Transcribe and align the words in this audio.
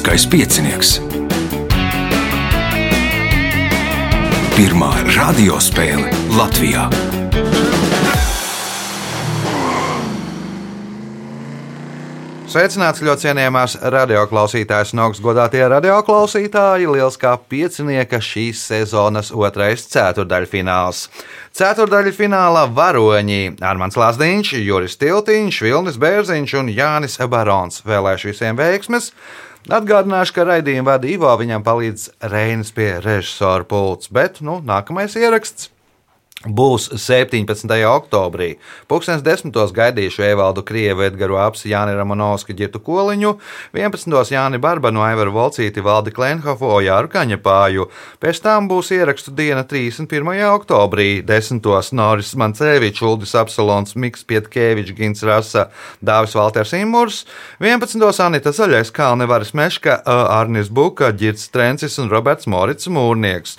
Lieliskais 0.00 0.24
piecinieks. 0.32 0.90
Pirmā 4.56 4.88
radiospēle 5.12 6.08
Latvijā. 6.32 6.86
Sveicināts 12.48 13.04
ļoti 13.04 13.26
cienījamās 13.26 13.76
radioklausītājas 13.92 14.94
un 14.96 15.02
augstgadātie 15.04 15.60
radioklausītāji. 15.68 16.88
Liels 16.96 17.20
kā 17.20 17.34
piecinieka 17.36 18.22
šīs 18.24 18.64
sezonas 18.72 19.28
otrais 19.36 19.84
ceturdaļfināls. 19.92 21.04
Ceturdaļfinālā 21.60 22.64
varoņi 22.72 23.60
Armāns 23.60 24.00
Lāsdiņš, 24.00 24.56
Juris 24.64 24.96
Tiltiņš, 24.96 25.60
Vilnis 25.68 26.00
Bērziņš 26.00 26.58
un 26.64 26.72
Jānis 26.72 27.20
Barons. 27.28 27.84
Vēlēšu 27.84 28.32
visiem 28.32 28.56
veiksmes! 28.56 29.12
Atgādināšu, 29.68 30.32
ka 30.38 30.46
raidījumu 30.48 30.88
vada 30.88 31.08
Ivo, 31.10 31.28
viņam 31.36 31.64
palīdz 31.66 32.06
Reinas 32.32 32.70
pie 32.72 32.94
režisora 33.04 33.66
pults, 33.68 34.08
bet 34.08 34.40
nu, 34.40 34.56
nākamais 34.64 35.18
ieraksts 35.20 35.68
būs 36.48 36.86
17. 36.96 37.68
oktobrī. 37.84 38.54
Pūkstens 38.88 39.20
10. 39.20 39.52
gaidīšu 39.76 40.22
Evaldu 40.24 40.62
Krievu, 40.64 41.04
Edgars 41.04 41.36
Apsi, 41.36 41.68
Jāni 41.68 41.92
Ramonovski, 41.98 42.56
Girtu 42.56 42.80
Koliņu, 42.80 43.34
11. 43.76 44.32
Jāni 44.32 44.60
Barbanu, 44.60 45.02
Aivaru 45.04 45.34
Volcīti, 45.36 45.84
Valdi 45.84 46.14
Klenhofu, 46.16 46.70
Ojāru 46.78 47.12
Kaņepāju. 47.12 47.90
Pēc 48.24 48.40
tam 48.40 48.70
būs 48.72 48.88
ierakstu 48.96 49.34
diena 49.36 49.66
31. 49.68 50.32
oktobrī, 50.54 51.20
10. 51.28 51.60
Noris 51.92 52.32
Mancevičs, 52.32 53.04
Uldis 53.04 53.36
Apsalons, 53.36 53.92
Miks 53.94 54.24
Pietkevičs, 54.24 54.96
Gins 54.96 55.22
Rasa, 55.22 55.68
Dāvis 56.00 56.38
Valters 56.38 56.72
Imurs, 56.80 57.26
11. 57.60 58.00
Anita 58.24 58.56
Zaļais, 58.56 58.94
Kalne 58.96 59.28
Varas 59.28 59.52
Meška, 59.52 60.00
Arnis 60.08 60.72
Buka, 60.72 61.12
Girts 61.12 61.52
Trencis 61.52 62.00
un 62.00 62.08
Roberts 62.08 62.48
Morits 62.48 62.88
Mūrnieks. 62.88 63.58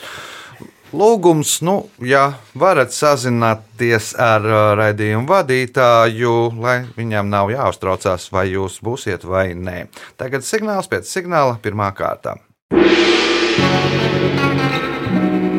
Lūgums, 0.92 1.62
nu, 1.64 1.86
ja 2.04 2.34
varat 2.60 2.92
sazināties 2.92 4.10
ar 4.20 4.44
uh, 4.44 4.60
raidījumu 4.76 5.24
vadītāju, 5.30 6.34
lai 6.60 6.82
viņam 6.98 7.30
nav 7.32 7.52
jāuztraucās, 7.54 8.26
vai 8.36 8.50
jūs 8.52 8.82
būsiet 8.84 9.24
vai 9.24 9.54
nē. 9.56 9.86
Tagad 10.20 10.44
signāls 10.44 10.92
pēc 10.92 11.08
signāla 11.08 11.56
pirmā 11.64 11.88
kārta. 11.96 12.36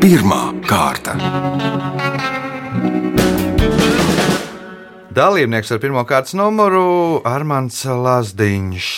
Pirmā 0.03 0.43
kārta. 0.69 1.17
Dalībnieks 5.17 5.73
ar 5.73 5.81
pirmā 5.81 6.05
kārtas 6.09 6.37
numuru- 6.37 7.23
Armāns 7.37 7.81
Lazdiņš. 7.89 8.91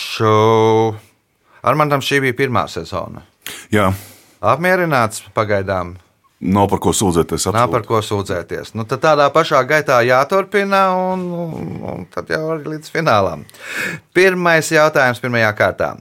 Armānam 1.63 2.03
šī 2.03 2.25
bija 2.27 2.35
pirmā 2.43 2.67
sezona. 2.67 3.23
Jā, 3.71 3.93
Apmierināts 4.45 5.23
pagaidām. 5.33 5.95
Nav 6.39 6.69
par 6.71 6.81
ko 6.83 6.93
sūdzēties. 6.95 7.47
Nav 7.53 7.71
par 7.71 7.83
absolūti. 7.83 7.87
ko 7.89 8.01
sūdzēties. 8.03 8.73
Nu, 8.75 8.85
tādā 8.85 9.27
pašā 9.33 9.61
gaitā 9.67 10.01
jāturpina, 10.05 10.85
un, 11.13 11.25
un, 11.31 11.73
un 11.91 12.05
tad 12.11 12.29
jau 12.33 12.43
arī 12.55 12.75
līdz 12.75 12.91
finālam. 12.93 13.45
Pirmais 14.15 14.71
jautājums 14.71 15.21
pirmajā 15.23 15.51
kārtā. 15.57 15.91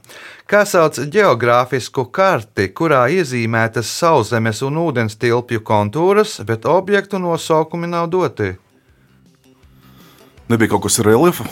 Kā 0.50 0.64
sauc 0.68 0.98
geogrāfisku 1.08 2.04
karti, 2.12 2.68
kurā 2.76 3.06
iezīmētas 3.08 3.88
sauszemes 3.88 4.60
un 4.66 4.82
ūdens 4.82 5.16
tilpju 5.16 5.62
kontūras, 5.64 6.36
bet 6.44 6.68
objektu 6.68 7.20
nosaukumi 7.22 7.88
nav 7.88 8.10
doti? 8.12 8.52
Nebija 10.52 10.74
kaut 10.74 10.84
kas 10.84 11.00
reliefa. 11.00 11.48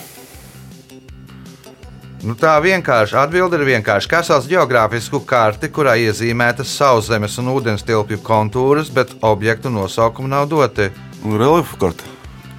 Nu, 2.23 2.37
tā 2.39 2.53
vienkārši 2.63 3.17
atbilde 3.19 3.59
ir 3.59 3.65
vienkārši. 3.67 4.07
Kā 4.11 4.21
sauc 4.23 4.47
geogrāfisku 4.47 5.25
karti, 5.27 5.67
kurā 5.75 5.97
iezīmētas 5.99 6.71
sauszemes 6.79 7.35
un 7.43 7.51
ūdens 7.51 7.83
tilpju 7.83 8.21
kontūras, 8.23 8.93
bet 8.95 9.17
objektu 9.27 9.73
nosaukumi 9.75 10.31
nav 10.31 10.47
doti? 10.53 10.87
Reliefa 11.27 11.81
karta. 11.81 12.07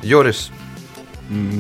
Juris. 0.03 0.49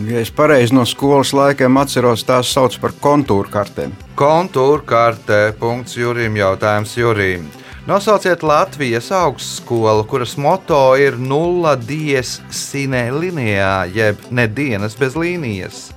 Ja 0.09 0.19
es 0.19 0.33
pareizi 0.35 0.75
no 0.75 0.83
skolas 0.83 1.31
laikiem 1.31 1.79
atceros, 1.79 2.25
tās 2.27 2.51
sauc 2.51 2.75
par 2.83 2.91
kontūru 2.99 3.47
kartēm. 3.53 3.95
Kontūra 4.19 4.83
kartē. 4.83 5.39
Punkts 5.59 5.95
Jurim. 5.95 6.35
Jautājums 6.35 6.97
Jurim. 6.99 7.47
Nosauciet 7.87 8.43
Latvijas 8.43 9.09
augstskolu, 9.15 10.03
kuras 10.07 10.35
moto 10.35 10.93
ir 10.99 11.15
nulle 11.19 11.77
dies 11.87 12.37
sine 12.51 13.07
linijā, 13.15 13.87
jeb 13.95 14.27
ne 14.31 14.47
dienas 14.47 14.99
bez 14.99 15.15
līnijas. 15.19 15.92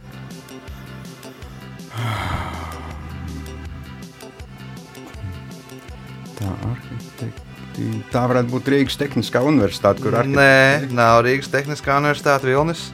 Tā 8.13 8.23
varētu 8.31 8.53
būt 8.53 8.71
Rīgas 8.73 8.99
Tehniskā 9.01 9.43
universitāte, 9.47 10.03
kur 10.05 10.17
arī 10.21 10.35
Nē, 10.37 10.89
nav 10.97 11.23
Rīgas 11.27 11.51
Tehniskā 11.53 11.99
universitāte 12.01 12.49
Vilnis. 12.49 12.89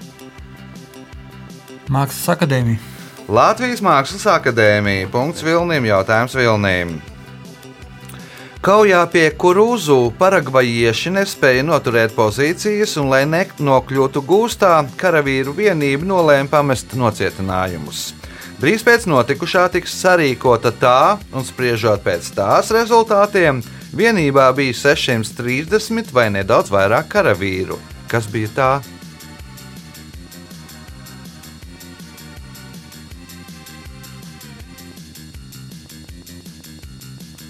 Mākslas 1.93 2.37
akadēmija. 2.37 2.81
Latvijas 3.33 3.83
Mākslas 3.85 4.27
akadēmija. 4.29 5.09
Punkts 5.13 5.45
Vilnim. 5.47 5.87
Jautājums 5.89 6.35
Vilnim. 6.37 7.01
Kaujā 8.63 9.01
pie 9.11 9.25
Kurūzu 9.35 10.13
paragvajieši 10.21 11.11
nespēja 11.17 11.65
noturēt 11.67 12.13
pozīcijas, 12.15 12.93
un, 13.01 13.09
lai 13.11 13.25
nenokļūtu 13.27 14.23
gūstā, 14.23 14.77
karavīru 15.01 15.57
vienība 15.57 16.07
nolēma 16.07 16.47
pamest 16.53 16.95
nocietinājumus. 16.95 18.13
Drīz 18.63 18.85
pēc 18.87 19.09
notikušā 19.11 19.65
tiks 19.75 19.97
sarīkota 20.05 20.71
tā, 20.79 21.19
un 21.35 21.43
spriežot 21.43 22.05
pēc 22.07 22.29
tās 22.37 22.71
rezultātiem, 22.71 23.65
vienībā 23.97 24.49
bija 24.57 24.75
630 24.79 26.13
vai 26.17 26.29
nedaudz 26.35 26.73
vairāk 26.73 27.09
karavīru. 27.13 27.79
Kas 28.13 28.27
bija 28.33 28.51
tā? 28.57 28.71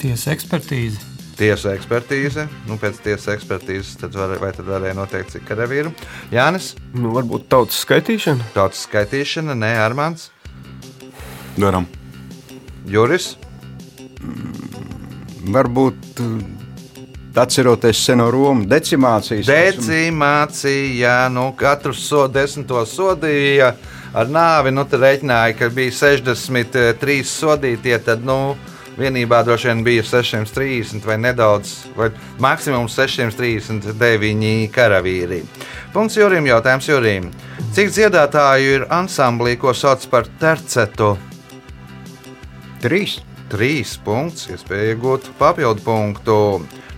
Tiesa 0.03 0.33
ekspertīze. 0.35 0.99
Tiesa 1.39 1.73
ekspertīze. 1.77 2.45
Nu, 2.69 2.77
pēc 2.81 2.99
tiesas 3.05 3.29
ekspertīzes 3.37 3.95
tad 4.03 4.17
var, 4.19 4.35
vai 4.43 4.51
tad 4.55 4.67
varēja 4.69 4.97
noteikt, 4.99 5.33
cik 5.37 5.47
karavīru. 5.49 5.93
Jānis, 6.35 6.73
Nu, 6.95 7.13
varbūt 7.17 7.47
tautas 7.53 7.81
skaitīšana. 7.87 8.51
tautas 8.55 8.85
skaitīšana, 8.89 9.57
nē, 9.59 9.73
Armāns, 9.87 10.31
Darām. 11.57 11.87
Juris. 12.87 13.37
Varbūt 15.51 16.21
uh, 16.23 16.37
atceroties 17.35 18.05
seno 18.05 18.31
Romu 18.31 18.67
decimācijas. 18.69 19.47
Decimācija, 19.47 21.29
nu, 21.33 21.51
katru 21.59 21.95
so, 21.97 22.27
desmito 22.29 22.83
sodīja 22.87 23.73
ar 24.15 24.29
nāvi. 24.29 24.75
Nu, 24.75 24.85
tad 24.89 25.05
reiķināja, 25.07 25.57
ka 25.59 25.71
bija 25.73 25.95
63 25.97 27.23
sodītie. 27.29 27.97
Tad, 28.05 28.25
nu, 28.27 28.55
vienībā 28.99 29.43
droši 29.47 29.71
vien 29.71 29.83
bija 29.87 30.05
630 30.05 31.07
vai 31.09 31.19
nedaudz, 31.21 31.75
vai 31.97 32.11
maksimums 32.43 32.97
639 32.99 34.69
karavīri. 34.75 35.43
Punkts 35.95 36.19
Jurim, 36.21 36.47
jautājums 36.49 36.89
Jurim. 36.89 37.31
Cik 37.73 37.93
dziedātāju 37.95 38.79
ir 38.79 38.89
ansamblī, 38.93 39.57
ko 39.61 39.73
sauc 39.77 40.05
par 40.13 40.29
tercetu? 40.41 41.15
Trīs. 42.83 43.21
Trīs 43.53 43.99
punkts, 44.01 44.47
iespēja 44.49 44.95
iegūt 44.95 45.27
papildu 45.37 45.83
punktu. 45.85 46.37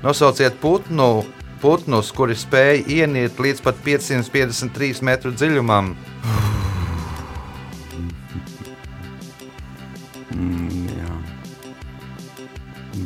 Nosauciet 0.05 0.55
putnu, 0.63 1.25
putnus, 1.59 2.13
kuri 2.15 2.37
spēj 2.39 2.85
ieniet 2.95 3.41
līdz 3.43 3.63
pat 3.65 3.81
553 3.83 5.03
metru 5.03 5.33
dziļumam. 5.35 5.91
Jā. 10.95 11.19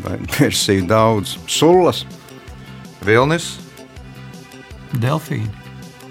Vai 0.04 0.18
versiju 0.36 0.84
daudz? 0.90 1.38
Sulas. 1.48 2.04
Vilnis, 3.08 3.54
Delfīna. 5.00 5.54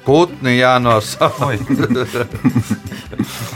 putni 0.08 0.58
jānosauc. 0.58 1.70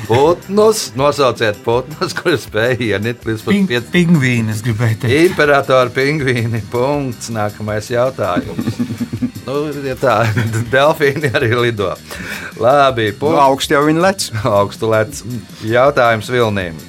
Putnus, 0.08 0.92
nosauciet 1.00 1.60
putnus, 1.64 2.14
kuri 2.18 2.38
spēj 2.42 2.82
ieniet 2.92 3.24
līdz 3.28 3.44
pat 3.46 3.54
Ping, 3.54 3.70
5. 3.70 3.90
pingvīni, 3.94 4.52
es 4.56 4.64
gribēju 4.66 4.98
teikt. 5.04 5.32
Imperatora 5.32 5.92
pingvīni. 5.96 6.64
Punkts. 6.74 7.30
Nākamais 7.32 7.88
jautājums. 7.94 8.80
nu, 9.48 9.58
ja 9.86 9.96
tā, 10.00 10.18
delfīni 10.74 11.32
arī 11.38 11.52
lido. 11.56 11.94
Labi, 12.62 13.12
Nu, 13.14 13.18
punkts. 13.22 13.44
augstu 13.46 13.78
jau 13.78 13.84
viņi 13.88 14.04
lec. 14.08 14.30
augstu 14.44 14.90
lec. 14.92 15.22
Jautājums 15.66 16.32
Vilniem. 16.34 16.80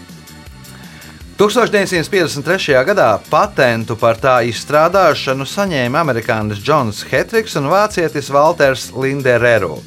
1953. 1.42 2.74
gadā 2.86 3.08
patentu 3.30 3.96
par 3.98 4.18
tā 4.20 4.36
izstrādāšanu 4.46 5.46
saņēma 5.48 6.02
amerikānis 6.04 6.60
Džons 6.62 7.00
Hetriks 7.10 7.56
un 7.58 7.66
vācietis 7.72 8.28
Walters 8.30 8.90
Lindereru. 8.94 9.80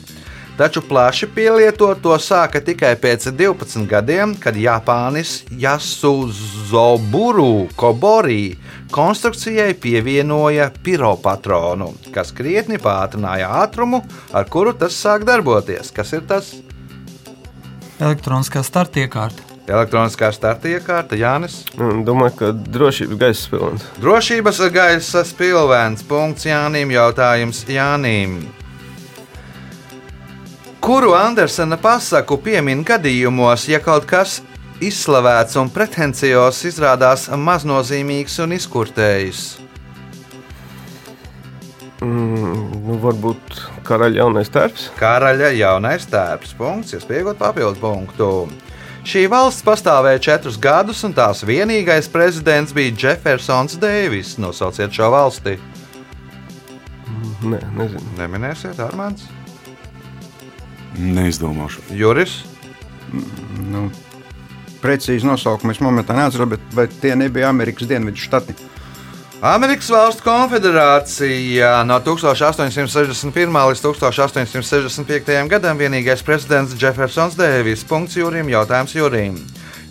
Taču 0.57 0.81
plaši 0.81 1.27
pielietot 1.35 2.01
to 2.01 2.15
sāka 2.21 2.61
tikai 2.63 2.95
pēc 2.99 3.27
12 3.35 3.87
gadiem, 3.89 4.35
kad 4.39 4.55
Japānis 4.55 5.43
Jasuzoburu 5.51 6.87
Kobori 7.75 8.55
konstrukcijai 8.91 9.73
pievienoja 9.81 10.71
piropatronu, 10.83 11.93
kas 12.15 12.31
krietni 12.35 12.77
pātrināja 12.79 13.49
ātrumu, 13.63 14.03
ar 14.33 14.45
kuru 14.49 14.73
tas 14.73 14.95
sāk 14.95 15.25
darboties. 15.27 15.91
Kas 15.95 16.13
ir 16.15 16.21
tas? 16.29 16.53
Elektroniskā 17.99 18.63
starta 18.63 18.99
iekārta. 19.03 19.55
Elektroniskā 19.65 20.29
starta 20.35 20.69
iekārta, 20.69 21.17
Jānis. 21.17 21.63
Nu, 21.79 22.03
Domāju, 22.05 22.35
ka 22.37 22.51
drošības 22.53 23.17
gaisa 23.17 23.41
spilvens. 23.47 23.87
Drošības 24.03 24.59
gaisa 24.75 25.23
spilvens. 25.25 26.03
Punkts 26.05 26.45
Jānim. 26.45 26.93
Jautājums 26.93 27.63
Jānim. 27.71 28.45
Kuru 30.85 31.15
Andersena 31.17 31.79
pasaku 31.81 32.35
piemin 32.37 32.83
gadījumos, 32.85 33.63
ja 33.65 33.79
kaut 33.81 34.03
kas 34.05 34.35
izslavēts 34.77 35.57
un 35.57 35.71
pretencios 35.73 36.59
izrādās 36.69 37.23
maznozīmīgs 37.41 38.35
un 38.43 38.53
izkurtējis? 38.53 39.39
Mm, 42.05 42.83
nu, 42.85 42.97
varbūt 43.01 43.57
karaļa 43.87 44.19
jaunais 44.19 44.53
tērps. 44.53 44.83
Karaļa 44.99 45.49
jaunais 45.57 46.05
tēvs. 46.11 46.53
Punkts, 46.59 46.93
iespējot 46.99 47.39
papildu 47.39 47.81
punktu. 47.81 48.27
Šī 49.09 49.23
valsts 49.33 49.65
pastāvēja 49.65 50.21
četrus 50.27 50.59
gadus, 50.61 51.01
un 51.07 51.15
tās 51.17 51.41
vienīgais 51.49 52.11
prezidents 52.13 52.75
bija 52.77 52.93
Jeffersons 53.07 53.79
Deivis. 53.81 54.35
Nosauciet 54.38 54.93
šo 54.93 55.09
valsti. 55.17 55.57
Nē, 57.41 57.63
nezinu. 57.81 58.13
Neminēsiet, 58.21 58.77
Armāns, 58.85 59.25
Neizdomāšu. 61.00 61.83
Juris. 61.95 62.44
Nu, 63.71 63.89
precīzi 64.83 65.27
nosaukumi 65.27 65.75
es 65.75 65.81
momentā 65.83 66.15
neatceros, 66.18 66.50
bet, 66.56 66.63
bet 66.75 66.95
tie 67.01 67.15
nebija 67.19 67.50
Amerikas 67.51 67.89
Dienvidu 67.89 68.21
štati. 68.21 68.56
Amerikas 69.45 69.89
Valstu 69.92 70.24
Konfederācija 70.25 71.83
no 71.86 72.00
1861. 72.00 73.57
līdz 73.69 73.81
1865. 73.83 75.47
gadam 75.51 75.77
vienīgais 75.77 76.24
prezidents 76.25 76.74
Jeffersons 76.81 77.36
Deivis. 77.38 77.83
Punkts 77.86 78.15
Jurim, 78.18 78.50
jautājums 78.50 78.95
Jurim. 78.95 79.38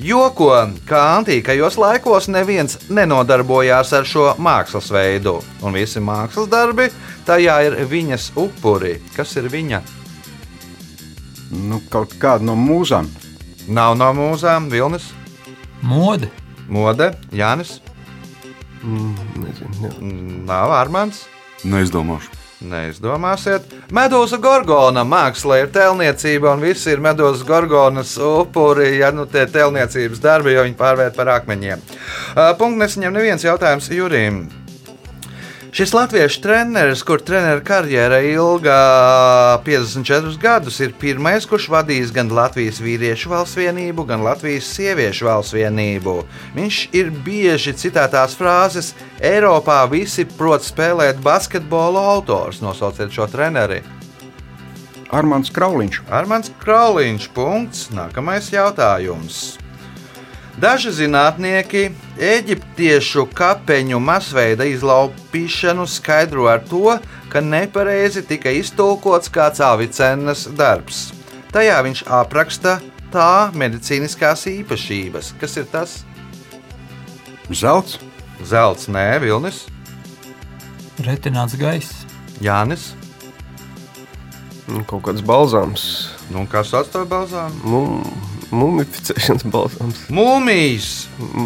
Joko, 0.01 0.51
kā 0.89 1.03
antīkajos 1.21 1.77
laikos 1.79 2.27
neviens 2.33 2.81
nenodarbojās 2.91 3.93
ar 3.95 4.09
šo 4.09 4.33
mākslas 4.43 4.91
veidu, 4.91 5.37
un 5.63 5.77
visi 5.77 6.03
mākslas 6.03 6.51
darbi 6.51 6.89
tajā 7.29 7.61
ir 7.69 7.77
viņas 7.87 8.33
upuri. 8.41 8.97
Kas 9.15 9.37
ir 9.39 9.47
viņa? 9.53 9.85
Nu, 11.55 11.81
kaut 11.91 12.15
kāda 12.21 12.45
no 12.45 12.57
mūzām. 12.59 13.09
Nav 13.69 13.95
no 13.97 14.11
mūzām, 14.17 14.69
Vilnis, 14.73 15.13
Mode. 15.85 16.29
Mode, 16.69 17.13
Jānis, 17.33 17.81
Mm, 18.85 19.15
nezinu 19.41 19.81
ne. 19.81 19.91
nav 20.45 20.69
Armāns. 20.77 21.23
Neizdomāšu. 21.65 22.29
Neizdomāsiet. 22.69 23.65
Medūza 23.93 24.37
Gorgona 24.41 25.05
mākslā 25.09 25.63
ir 25.63 25.71
tēlniecība, 25.73 26.53
un 26.53 26.61
visi 26.61 26.91
ir 26.93 27.01
medūzas 27.01 27.47
Gorgonas 27.49 28.13
upuri, 28.21 28.99
ja 28.99 29.11
nu 29.13 29.25
tie 29.25 29.47
tēlniecības 29.49 30.21
darbi, 30.21 30.53
jo 30.53 30.67
viņi 30.67 30.77
pārvērt 30.77 31.17
par 31.17 31.33
akmeņiem. 31.39 31.81
Uh, 32.37 32.53
Punkts 32.61 32.81
nesaņem 32.83 33.17
neviens 33.17 33.45
jautājums 33.45 33.89
Jurim. 33.93 34.45
Šis 35.75 35.91
latviešu 35.91 36.39
treneris, 36.41 37.01
kur 37.03 37.19
treneru 37.19 37.59
karjera 37.67 38.21
ilga 38.23 38.77
54 39.67 40.37
gadus, 40.39 40.77
ir 40.79 40.93
pirmais, 41.01 41.49
kurš 41.51 41.67
vadījis 41.73 42.13
gan 42.15 42.31
Latvijas 42.31 42.79
vīriešu 42.79 43.33
valsts 43.33 43.59
vienību, 43.59 44.05
gan 44.07 44.23
Latvijas 44.23 44.69
sieviešu 44.71 45.27
valsts 45.27 45.57
vienību. 45.57 46.15
Viņš 46.55 46.79
ir 46.95 47.11
bieži 47.27 47.75
citētās 47.75 48.39
frāzes: 48.39 48.93
Eiropā 49.19 49.81
visi 49.91 50.29
prot 50.39 50.63
spēlēt 50.63 51.19
basketbolu 51.27 51.99
autors. 51.99 52.63
Nosauciet 52.63 53.11
šo 53.11 53.27
treneri. 53.35 53.83
Armāns 55.11 55.51
Krauliņš. 55.51 56.05
Armāns 56.07 56.55
Krauliņš. 56.63 57.29
Punkts. 57.35 57.89
Nākamais 57.91 58.55
jautājums. 58.55 59.57
Daži 60.61 60.93
zinātnieki 60.95 61.89
eģiptiešu 62.23 63.27
kapeņu 63.35 63.99
masveida 63.99 64.67
izlaupīšanu 64.71 65.87
skaidro 65.91 66.47
ar 66.51 66.63
to, 66.69 66.97
ka 67.33 67.43
nepareizi 67.43 68.23
tika 68.27 68.53
iztulkots 68.55 69.33
kāds 69.35 69.63
Avicennas 69.65 70.47
darbs. 70.55 71.09
Tajā 71.55 71.83
viņš 71.87 72.07
apraksta 72.23 72.79
tā 73.15 73.51
medicīniskās 73.55 74.47
īpašības. 74.55 75.35
Kas 75.43 75.59
ir 75.59 75.71
tas? 75.71 76.01
Zelts. 77.51 77.99
Zelts, 78.45 78.89
nē, 78.91 79.07
Vilnis, 79.23 79.65
Retināts 81.03 81.57
gaiss. 81.59 82.05
Jānis. 82.39 82.93
Nu, 84.71 84.85
Kaut 84.87 85.03
kāds 85.09 85.25
balzāms. 85.27 85.87
Nu, 86.31 86.45
kas 86.51 86.71
atstāja 86.77 87.09
balzām? 87.11 87.57
Mum, 87.67 88.05
mumificēšanas 88.55 89.45
balzāms. 89.51 90.01
Mūmijas, 90.15 90.89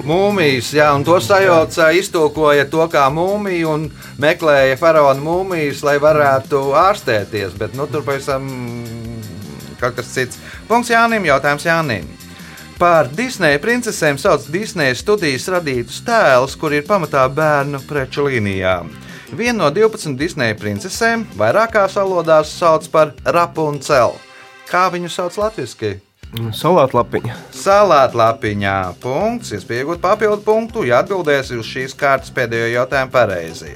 mūmijas, 0.08 0.70
jā, 0.76 0.90
un 0.96 1.06
to 1.06 1.18
sajauca, 1.22 1.90
iztulkoja 1.96 2.68
to 2.70 2.84
kā 2.92 3.06
mūmiju 3.12 3.72
un 3.74 3.88
meklēja 4.20 4.78
faraona 4.80 5.22
mūmijas, 5.22 5.82
lai 5.86 5.98
varētu 6.02 6.62
ārstēties. 6.78 7.56
Bet 7.58 7.76
nu, 7.78 7.88
tur 7.90 8.06
pavisam 8.06 8.46
kaut 9.80 9.98
kas 9.98 10.14
cits. 10.14 10.40
Punkts 10.68 10.92
Jānim, 10.92 11.26
jautājums 11.28 11.66
Jānim. 11.68 12.08
Par 12.78 13.08
Disneja 13.10 13.58
princesēm 13.58 14.20
sauc 14.22 14.44
Disneja 14.54 14.94
studijas 14.94 15.48
radītus 15.50 15.98
tēlus, 16.06 16.54
kur 16.54 16.76
ir 16.76 16.86
pamatā 16.86 17.24
bērnu 17.26 17.82
preču 17.88 18.28
līnijām. 18.28 18.92
Vienu 19.34 19.64
no 19.64 19.70
12 19.74 20.14
Disneja 20.16 20.56
princesēm 20.56 21.26
vairākās 21.36 21.98
valodās 21.98 22.54
sauc 22.54 22.86
par 22.92 23.16
Rapuncelu. 23.26 24.14
Kā 24.70 24.86
viņu 24.94 25.10
sauc 25.12 25.36
latviešu? 25.40 25.98
Nu, 26.36 26.50
Salātlapiņa. 26.52 27.36
Salātlapiņā 27.56 28.78
punkts, 29.00 29.54
iespējot 29.56 30.02
papildu 30.02 30.42
punktu, 30.44 30.84
ja 30.84 31.00
atbildēsi 31.00 31.56
uz 31.56 31.68
šīs 31.68 31.96
kārtas 31.96 32.34
pēdējo 32.36 32.66
jautājumu 32.74 33.14
pareizi. 33.14 33.72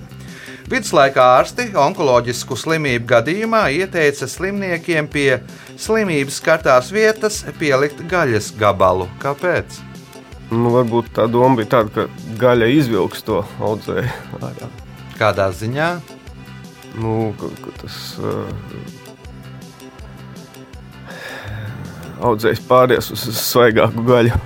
Viduslaikā 0.68 1.24
ārsti 1.38 1.70
onkoloģisku 1.76 2.56
slimību 2.56 3.08
gadījumā 3.08 3.64
ieteica 3.76 4.28
slimniekiem 4.28 5.08
pie 5.10 5.40
slimības 5.80 6.38
skartās 6.40 6.92
vietas 6.92 7.42
pielikt 7.58 8.04
gaļas 8.08 8.52
gabalu. 8.60 9.08
Kāpēc? 9.20 9.80
Nu, 10.52 10.68
varbūt 10.76 11.14
tā 11.16 11.26
doma 11.32 11.56
bija 11.62 11.78
tāda, 11.78 11.92
ka 11.92 12.32
gaļa 12.40 12.68
izvilks 12.76 13.24
to 13.24 13.40
audzēju. 13.60 14.08
Kādā 15.16 15.48
ziņā? 15.56 15.92
Nu, 17.00 17.32
ka, 17.40 17.48
ka 17.64 17.76
tas 17.80 18.00
uh, 18.20 18.48
audzējs 22.22 22.62
pāries 22.68 23.10
uz 23.14 23.24
svaigāku 23.38 24.04
gaļu. 24.06 24.38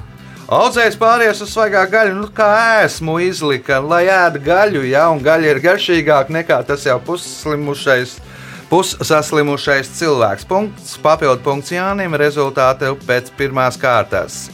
Audzējs 0.47 0.95
pāries 1.00 1.40
uz 1.42 1.50
svaigāku 1.50 1.92
gaļu, 1.97 2.14
nu, 2.21 2.28
kā 2.35 2.85
esmu 2.85 3.18
izlika, 3.25 3.80
lai 3.83 4.04
ēd 4.06 4.38
gaļu, 4.47 4.85
ja 4.87 5.09
un 5.11 5.23
gaļa 5.25 5.50
ir 5.50 5.62
garšīgāka 5.64 6.35
nekā 6.40 6.61
tas 6.68 6.87
jau 6.87 7.00
pusslimušais. 7.02 8.21
Pussaslimušais 8.66 9.92
cilvēks. 9.95 10.47
Punkts, 10.50 10.97
papildu 10.99 11.38
punkts 11.45 11.71
Jānim, 11.71 12.16
rezultāti 12.18 12.90
pēc 13.06 13.30
pirmās 13.38 13.78
kārtas. 13.78 14.49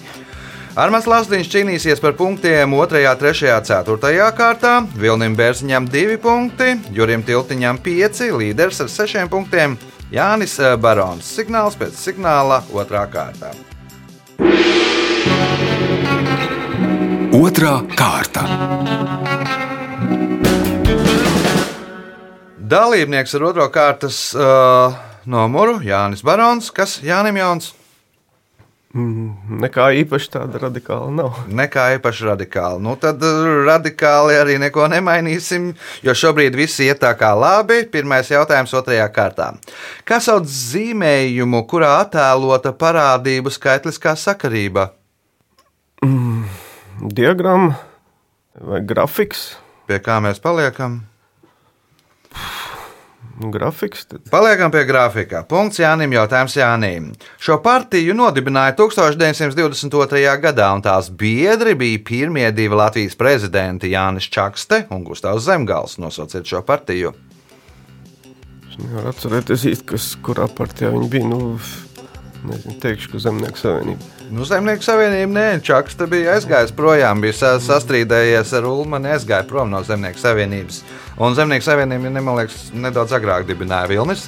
Armāns 0.73 1.05
Lasdiņš 1.05 1.49
cīnīsies 1.53 2.01
par 2.01 2.15
punktiem 2.17 2.73
2, 2.73 3.11
3, 3.21 3.41
4 3.69 4.29
kārtā, 4.37 4.71
Vilnim 4.97 5.35
Bērziņam 5.37 5.85
2 5.93 6.17
punkti, 6.21 6.71
Jurim 6.97 7.25
Tiltiņam 7.25 7.81
5, 7.85 8.23
līderis 8.41 8.81
ar 8.81 8.89
6 8.89 9.29
punktiem, 9.33 9.77
Jānis 10.13 10.59
eh, 10.61 10.75
Barons. 10.77 11.25
Signāls 11.25 11.77
pēc 11.81 11.97
signāla 11.97 12.61
2 12.69 13.05
kārtā. 13.13 13.53
Otra 17.33 17.79
kārta. 17.97 18.43
Dalībnieks 22.73 23.35
ar 23.37 23.47
otro 23.49 23.65
kārtas 23.73 24.19
uh, 24.37 24.93
numuru 25.25 25.79
Jānis 25.85 26.21
Barons. 26.25 26.69
Kas 26.77 26.99
Jānim 27.05 27.41
Jauns? 27.41 27.73
Nekā 28.93 29.87
īpaši 30.03 30.29
tāda 30.35 30.59
radikāla 30.67 31.09
nav. 31.17 31.37
Nekā 31.61 31.87
īpaši 31.97 32.27
radikāli. 32.29 32.83
Nu, 32.85 32.93
tad 33.01 33.23
uh, 33.25 33.63
radikāli 33.65 34.37
arī 34.37 34.59
neko 34.61 34.85
nemainīsim, 34.93 35.71
jo 36.05 36.15
šobrīd 36.17 36.57
viss 36.59 36.83
iet 36.85 37.01
tā 37.01 37.15
kā 37.17 37.33
labi. 37.33 37.83
Pirmais 37.93 38.29
jautājums 38.29 38.75
otrajā 38.77 39.07
kārtā. 39.15 39.49
Kā 40.05 40.21
sauc 40.21 40.45
zīmējumu, 40.45 41.65
kurā 41.71 41.95
attēlota 42.03 42.75
parādību 42.77 43.53
skaitliskā 43.55 44.13
sakarība? 44.21 44.91
Diagramma 47.01 47.79
vai 48.61 48.83
grafiks. 48.85 49.55
Pie 49.89 49.99
kā 50.05 50.21
mēs 50.23 50.39
paliekam? 50.43 51.01
Nu, 52.33 52.62
grafiks. 53.51 54.05
Tad. 54.07 54.21
Paliekam 54.31 54.71
pie 54.71 54.85
grafika. 54.85 55.43
Punkts 55.49 55.79
Jānim, 55.83 56.13
jautājums 56.15 56.55
Jānim. 56.57 57.11
Šo 57.43 57.59
partiju 57.65 58.15
nodibināja 58.15 58.77
1922. 58.77 60.37
gadā, 60.43 60.71
un 60.75 60.83
tās 60.83 61.11
biedri 61.11 61.75
bija 61.75 61.99
pirmie 62.05 62.51
divi 62.53 62.75
Latvijas 62.75 63.17
prezidenti- 63.19 63.91
Jānis 63.97 64.31
Čakste 64.31 64.85
un 64.91 65.05
Gustavs 65.05 65.45
Zemgals. 65.45 65.99
Nosauciet 65.99 66.47
šo 66.47 66.63
partiju. 66.63 67.13
Es 68.71 68.79
nevaru 68.79 69.09
atcerēties 69.13 69.67
īsti, 69.69 69.85
kas, 69.87 70.17
kurā 70.25 70.47
partijā 70.49 70.93
viņi 70.95 71.09
bija. 71.13 71.29
Nu, 71.29 71.59
nezinu, 72.49 72.79
teikšu, 72.81 73.11
ka 73.13 73.19
Zemnieku 73.19 73.61
savienība. 73.61 74.01
Nu, 74.33 74.47
Zemnieku 74.49 74.83
savienība 74.83 75.33
nē, 75.37 75.63
Čakste 75.63 76.07
bija 76.09 76.39
aizgājis 76.39 76.73
projām, 76.73 77.21
bija 77.21 77.35
sa- 77.37 77.59
sastrīdējies 77.61 78.53
ar 78.57 78.65
Ulmanu, 78.65 79.13
aizgāja 79.13 79.45
prom 79.47 79.71
no 79.71 79.83
Zemnieku 79.85 80.19
savienības. 80.19 80.81
Un 81.23 81.37
Zemnieku 81.39 81.65
savienība, 81.67 82.09
ja 82.09 82.15
nemaliekas, 82.17 82.71
nedaudz 82.75 83.15
agrāk 83.15 83.47
dibināja 83.47 83.91
Vilnis. 83.93 84.27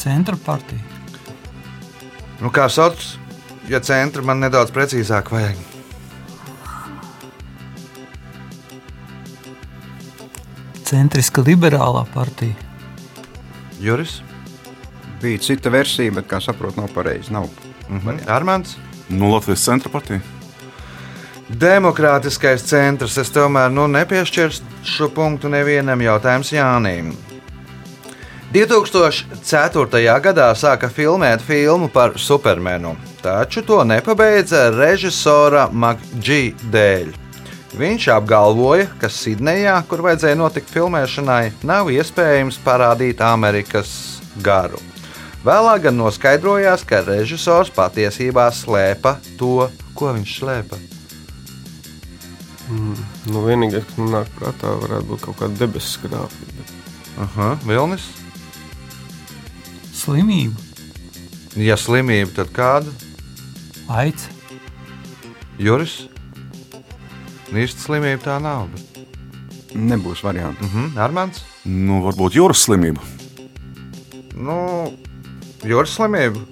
Centra 0.00 0.38
partija. 0.40 0.80
Nu, 2.40 2.52
kā 2.52 2.68
sauc, 2.72 3.02
ja 3.68 3.80
centra 3.84 4.24
man 4.24 4.40
nedaudz 4.40 4.72
precīzāk 4.72 5.32
vajag. 5.32 5.60
Centriska 10.86 11.42
liberālā 11.42 12.06
partija. 12.14 12.54
Juris, 13.82 14.20
Bija 15.22 15.38
cita 15.40 15.70
versija, 15.72 16.12
bet, 16.12 16.26
kā 16.28 16.40
saprotu, 16.44 16.80
nav 16.80 16.92
pareizi. 16.94 17.32
Nav. 17.32 17.48
mhm. 17.88 18.24
Armāns. 18.28 18.76
Nu, 19.08 19.30
Latvijas 19.32 19.64
centra 19.64 19.90
partija. 19.90 20.20
Demokrātiskais 21.46 22.64
centrs. 22.66 23.14
Es 23.22 23.30
tomēr 23.30 23.70
nu, 23.70 23.86
nepiešķiršu 23.86 25.10
punktu 25.14 25.50
nevienam 25.52 26.00
jautājumam 26.02 26.46
Jānim. 26.50 27.12
2004. 28.50 30.00
gadā 30.22 30.48
sāka 30.58 30.88
filmēt 30.90 31.42
filmu 31.44 31.88
par 31.92 32.16
Supermanu, 32.18 32.96
taču 33.22 33.62
to 33.66 33.82
nepabeidza 33.84 34.70
režisora 34.74 35.68
Makģī 35.70 36.42
dēļ. 36.72 37.14
Viņš 37.76 38.08
apgalvoja, 38.16 38.88
ka 38.98 39.10
Sidnejā, 39.12 39.76
kur 39.86 40.02
vajadzēja 40.06 40.38
notikt 40.40 40.72
filmēšanai, 40.72 41.52
nav 41.68 41.92
iespējams 41.92 42.58
parādīt 42.64 43.20
Amerikas 43.20 44.22
garu. 44.42 44.80
Vēlāk 45.46 45.86
gan 45.86 46.00
noskaidrojās, 46.00 46.82
ka 46.88 47.04
režisors 47.06 47.70
patiesībā 47.70 48.48
slēpa 48.50 49.18
to, 49.38 49.68
ko 49.94 50.14
viņš 50.16 50.38
slēpa. 50.40 50.95
Nu, 52.70 53.42
vienīgais, 53.46 53.84
kas 53.86 53.98
man 54.00 54.10
nāk 54.16 54.30
prātā, 54.38 54.72
varētu 54.82 55.06
būt 55.12 55.20
kaut 55.22 55.36
kāda 55.38 55.58
debesu 55.60 55.92
skrāpja. 56.00 56.48
bet 56.56 56.72
Aha, 57.22 57.52
Vilnis. 57.64 58.08
Slimība, 59.96 60.60
Ja 61.56 61.76
slimība, 61.80 62.28
tad 62.36 62.50
kāda? 62.52 62.90
aids, 63.88 64.26
Juris. 65.58 65.94
Īsta 67.54 67.80
slimība 67.86 68.20
tā 68.26 68.34
nav. 68.42 68.66
Bet... 68.74 68.82
Nebūs 69.76 70.20
variantu. 70.26 70.64
Mhm, 70.66 70.98
Armāns. 71.00 71.44
Nu, 71.64 72.02
varbūt 72.04 72.36
jūras 72.36 72.66
slimība. 72.66 73.00
Nu, 74.36 74.92
Juris 75.64 75.94
slimība. 75.96 76.42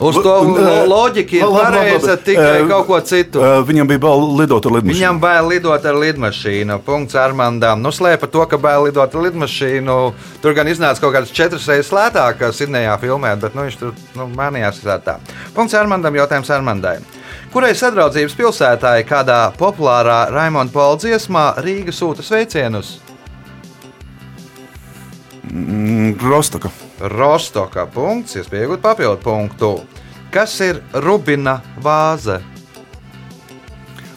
Uz 0.00 0.16
to 0.16 0.32
un, 0.40 0.54
lo- 0.56 0.84
loģika 0.88 1.34
ir 1.36 1.42
pareiza 1.52 2.14
tikai 2.16 2.62
kaut 2.70 2.86
ko 2.88 3.00
citu. 3.04 3.42
Viņam 3.68 3.88
bija 3.90 4.00
bail 4.00 4.22
lidot 4.38 4.64
ar 4.64 4.72
lidmašīnu. 4.78 4.96
Viņam 4.96 5.18
bail 5.20 5.48
lidot 5.50 5.84
ar 5.90 5.98
lidmašīnu. 6.00 6.78
Punkts 6.86 7.18
Armandam. 7.20 7.82
Nu, 7.84 7.92
slēpa 7.92 8.30
to, 8.32 8.46
ka 8.48 8.56
bail 8.56 8.86
lidot 8.88 9.12
ar 9.14 9.26
lidmašīnu. 9.26 9.98
Tur 10.40 10.56
gan 10.56 10.72
iznāca 10.72 11.04
kaut 11.04 11.12
kāds 11.18 11.34
četras 11.36 11.68
reizes 11.68 11.92
lētāk, 11.92 12.40
kā 12.40 12.48
Sidnejā 12.56 12.96
filmēt, 13.02 13.44
bet 13.44 13.54
nu, 13.58 13.66
viņš 13.68 13.76
tur 13.82 13.92
nu, 14.16 14.30
manījās 14.40 14.80
ar 14.88 15.04
tā. 15.04 15.18
Punkts 15.54 15.76
Armandam. 15.76 16.16
Jautājums 16.16 16.48
Armandai. 16.56 16.96
Kurai 17.52 17.74
sadraudzības 17.74 18.34
pilsētāji 18.38 19.04
kādā 19.08 19.40
populārā 19.58 20.30
Raimonda 20.32 20.72
Paula 20.72 20.96
dziesmā 21.02 21.48
Rīga 21.60 21.92
sūta 21.92 22.22
sveicienus? 22.24 22.96
Mm, 25.50 26.14
Rostaka. 26.22 26.70
Rostoka 27.00 27.86
punkts, 27.90 28.36
iespēja 28.38 28.68
iegūt 28.68 28.82
papildu 28.84 29.18
punktu. 29.24 29.70
Kas 30.30 30.52
ir 30.62 30.78
Rubina 31.02 31.56
vāze? 31.82 32.38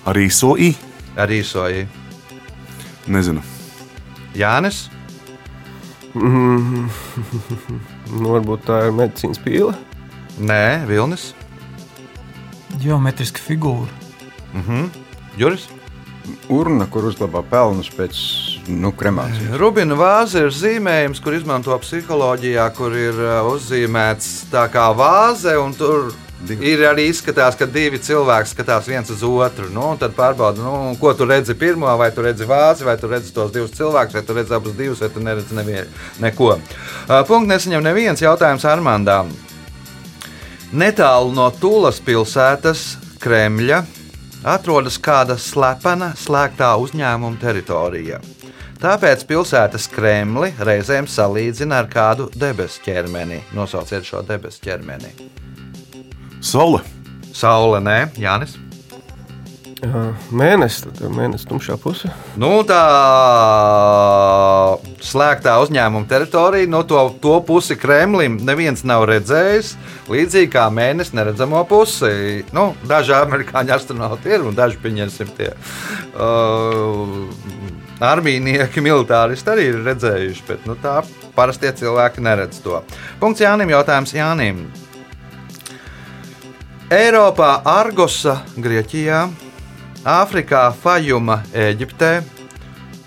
Arī 0.05 0.27
soī. 0.29 0.73
Ar 1.17 1.29
īsoju 1.29 1.85
Nezinu. 3.07 3.41
Jānis. 4.35 4.87
Mm, 6.13 6.87
varbūt 8.33 8.63
tā 8.69 8.79
ir 8.87 8.93
medicīnas 8.97 9.41
pīle. 9.43 9.73
Nē, 10.39 10.85
Vilnis. 10.89 11.33
geometriska 12.81 13.37
figūra, 13.39 13.87
Mhm. 14.53 14.87
Juris. 15.37 15.67
Urna, 16.53 16.85
kur 16.87 17.09
uzglabā 17.09 17.41
pelnus 17.51 17.89
pēc 17.91 18.17
nu, 18.71 18.93
kremācijas. 18.95 19.57
Rubina 19.59 19.95
vāze 19.99 20.45
ir 20.45 20.53
zīmējums, 20.55 21.19
kur 21.23 21.35
izmanto 21.35 21.75
psiholoģijā, 21.83 22.67
kur 22.77 22.95
ir 22.95 23.17
uh, 23.19 23.49
uzzīmēts 23.51 24.29
tā 24.53 24.69
kā 24.71 24.87
vāze, 24.95 25.55
Divi. 26.43 26.73
ir 26.73 26.81
arī 26.87 27.05
izskatās, 27.07 27.55
ka 27.55 27.63
divi 27.71 27.99
cilvēki 28.03 28.51
skatās 28.51 28.87
viens 28.91 29.11
uz 29.13 29.21
otru. 29.23 29.69
Nu, 29.71 29.93
tad 29.99 30.15
pārbauda, 30.17 30.59
nu, 30.59 30.93
ko 30.99 31.13
tu 31.15 31.27
redzi 31.27 31.55
pirmo, 31.59 31.87
vai 31.99 32.09
tu 32.15 32.23
redzi 32.25 32.47
vāzi, 32.47 32.83
vai 32.87 32.97
tu 32.99 33.07
redzi 33.11 33.31
tos 33.35 33.51
divus 33.55 33.75
cilvēkus, 33.77 34.17
vai 34.17 34.23
tu 34.27 34.35
redzi 34.35 34.55
abus 34.55 34.75
divus, 34.75 35.03
vai 35.03 35.11
tu 35.11 35.23
neredzi 35.23 35.55
nevien, 35.55 35.91
neko. 36.23 36.55
Uh, 36.55 37.19
Punkts 37.27 37.51
nesaņem 37.51 37.83
neviens 37.83 38.23
jautājums 38.23 38.67
Armandām. 38.67 39.31
Netālu 40.73 41.35
no 41.35 41.47
Tūlas 41.53 41.99
pilsētas, 42.03 42.85
Kremļa, 43.23 43.83
atrodas 44.43 44.99
kāda 45.01 45.37
slepena, 45.39 46.11
slēgtā 46.19 46.73
uzņēmuma 46.83 47.39
teritorija. 47.41 48.19
Tāpēc 48.83 49.23
pilsētas 49.29 49.87
Kremli 49.91 50.51
reizēm 50.59 51.07
salīdzina 51.07 51.79
ar 51.83 51.87
kādu 51.91 52.27
debesu 52.35 52.83
ķermeni. 52.83 53.39
Nosauciet 53.55 54.03
šo 54.07 54.23
debesu 54.27 54.59
ķermeni. 54.65 55.13
Saule. 56.43 56.83
Saule, 57.33 57.79
nē, 57.81 57.97
Jānis. 58.19 58.57
Mēnesis, 59.83 60.85
tad 60.85 61.11
mēnesis 61.11 61.47
tumšā 61.49 61.75
puse. 61.81 62.07
Nu, 62.39 62.49
tā 62.67 62.79
slēgtā 65.03 65.57
uzņēmuma 65.63 66.07
teritorija, 66.07 66.69
no 66.71 66.83
to, 66.87 67.01
to 67.23 67.35
pusi 67.43 67.75
Kremlim 67.79 68.37
neviens 68.47 68.85
nav 68.87 69.03
redzējis. 69.09 69.73
Līdzīgi 70.11 70.51
kā 70.53 70.69
mēnesis 70.71 71.15
neredzamo 71.17 71.65
pusi. 71.67 72.45
Nu, 72.55 72.69
daži 72.87 73.15
amerikāņu 73.17 73.75
astronauti 73.75 74.31
ir 74.31 74.47
un 74.47 74.55
daži, 74.55 74.79
pieņemsim, 74.83 75.35
tie 75.35 75.51
uh, 75.51 77.03
armijnieki, 78.13 78.83
militāristi 78.83 79.51
arī 79.51 79.67
ir 79.73 79.83
redzējuši. 79.89 80.47
Bet 80.47 80.69
nu, 80.69 80.79
tā 80.79 81.01
parastie 81.35 81.73
cilvēki 81.75 82.23
neredz 82.23 82.63
to. 82.63 82.79
Punkts 83.19 83.43
Jānim. 83.43 83.75
Jautājums 83.75 84.15
Jānim. 84.15 84.63
Eiropā 86.93 87.55
Argosa, 87.65 88.43
Grieķijā, 88.59 89.23
Āfrikā 90.03 90.65
Fajuma, 90.75 91.39
Eģiptē, 91.55 92.17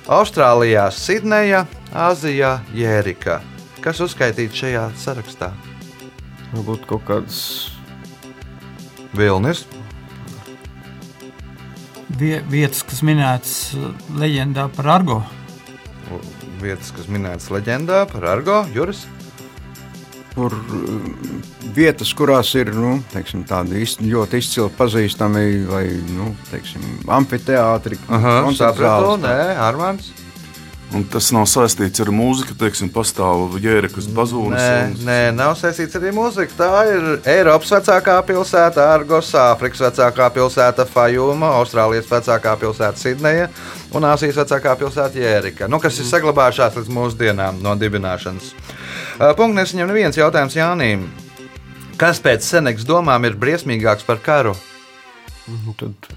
Austrālijā 0.08 0.86
Sidneja, 0.94 1.66
Āzijā 1.92 2.56
Jērika. 2.72 3.42
Kas 3.84 4.00
uzskaitīts 4.00 4.62
šajā 4.62 4.88
sarakstā? 4.96 5.50
Varbūt 6.54 6.86
kaut 6.88 7.04
kādas 7.08 7.40
Vilnis, 9.16 9.66
Vie, 12.16 12.38
vietas, 12.48 12.80
kas 12.86 13.02
minētas 13.04 13.54
leģendā 14.16 14.70
par 14.72 14.86
Argo. 14.94 15.18
vietas, 16.62 16.92
kas 16.94 17.10
minētas 17.12 17.50
leģendā 17.52 18.06
par 18.08 18.24
Argo, 18.24 18.62
Juris. 18.72 19.04
Kur 20.36 20.52
uh, 20.52 20.96
vietas, 21.72 22.10
kurās 22.12 22.50
ir 22.60 22.68
nu, 22.76 22.98
teiksim, 23.12 23.46
tādi 23.48 23.80
iz, 23.86 23.94
ļoti 24.04 24.42
izcili 24.42 24.68
pazīstami, 24.76 25.46
vai 25.70 25.86
nu, 26.12 26.34
teiksim, 26.50 26.84
amfiteātri, 27.16 27.96
sapratu, 28.58 29.16
nē, 29.24 29.38
Armāns. 29.64 30.12
Un 30.94 31.02
tas 31.10 31.32
nav 31.34 31.48
saistīts 31.50 31.98
ar 32.04 32.12
mūziku, 32.14 32.54
teiksim, 32.60 32.86
pastāv 32.94 33.56
jērikas 33.58 34.06
bazūnas. 34.14 34.60
Nē, 34.60 34.76
un- 34.84 35.00
nē, 35.08 35.16
nav 35.34 35.56
saistīts 35.58 35.96
arī 35.98 36.12
mūzika. 36.14 36.54
Tā 36.60 36.68
ir 36.92 37.08
Eiropas 37.26 37.72
vecākā 37.74 38.14
pilsēta, 38.28 38.84
Argos, 38.94 39.32
Āfrikas 39.34 39.82
vecākā 39.88 40.28
pilsēta, 40.36 40.86
Fajuma, 40.86 41.50
Austrālijas 41.58 42.06
vecākā 42.12 42.54
pilsēta, 42.60 43.02
Sidneja 43.02 43.48
un 43.92 44.06
Āzijas 44.12 44.38
vecākā 44.44 44.76
pilsēta 44.84 45.18
Jērika, 45.24 45.66
nu, 45.68 45.80
kas 45.82 45.98
ir 45.98 46.06
saglabājušās 46.12 46.78
līdz 46.78 46.94
mūsdienām 47.00 47.58
no 47.66 47.74
dibināšanas. 47.74 48.52
Uh, 49.16 49.32
Punkts 49.36 49.56
nesaņem 49.56 49.88
neviens 49.88 50.18
jautājums 50.18 50.56
Jānim. 50.56 51.06
Kas 51.96 52.18
pēc 52.20 52.44
Seneks 52.44 52.84
domām 52.84 53.24
ir 53.24 53.36
briesmīgāks 53.40 54.04
par 54.04 54.18
karu? 54.24 54.52
nu, 55.46 55.72
tad, 55.78 56.08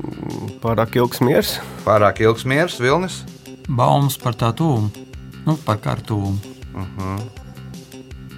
pārāk 0.63 0.95
ilgs 0.97 1.21
miers. 1.23 1.53
Pārāk 1.85 2.19
ilgs 2.25 2.43
miers, 2.49 2.79
Vilnis. 2.81 3.21
baumas 3.69 4.17
par 4.17 4.33
tā 4.33 4.49
tūmu, 4.57 4.89
nu, 5.45 5.53
par 5.65 5.77
kartūmu. 5.77 6.39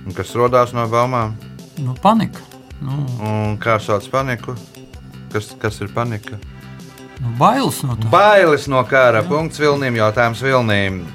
Un 0.05 0.13
kas 0.17 0.33
radās 0.35 0.73
no 0.75 0.83
baumām? 0.91 1.37
Nu, 1.79 1.95
panika. 2.03 2.43
Nu, 2.81 3.05
Un 3.21 3.57
kā 3.61 3.77
sauc 3.79 4.05
paniku? 4.11 4.55
Kas, 5.31 5.53
kas 5.61 5.79
ir 5.81 5.89
panika? 5.95 6.37
nu, 7.21 7.31
bailes 7.39 7.81
no 7.85 7.95
tā. 7.95 8.09
Bailes 8.11 8.67
no 8.67 8.83
kara. 8.83 9.21
Punkts 9.23 9.59
Vilniem. 9.61 9.95
Jautājums 9.95 10.41
Vilniem. 10.43 11.05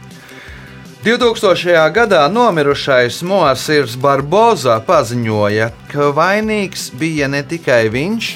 2000. 1.06 1.92
gadā 1.94 2.24
nomirušais 2.26 3.20
Moasirs 3.22 3.92
Barboza 3.94 4.80
paziņoja, 4.82 5.68
ka 5.86 6.08
vainīgs 6.10 6.88
bija 6.98 7.28
ne 7.30 7.44
tikai 7.46 7.84
viņš, 7.94 8.30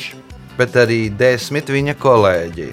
bet 0.55 0.79
arī 0.79 1.00
desmit 1.11 1.67
viņa 1.67 1.97
kolēģi. 1.99 2.69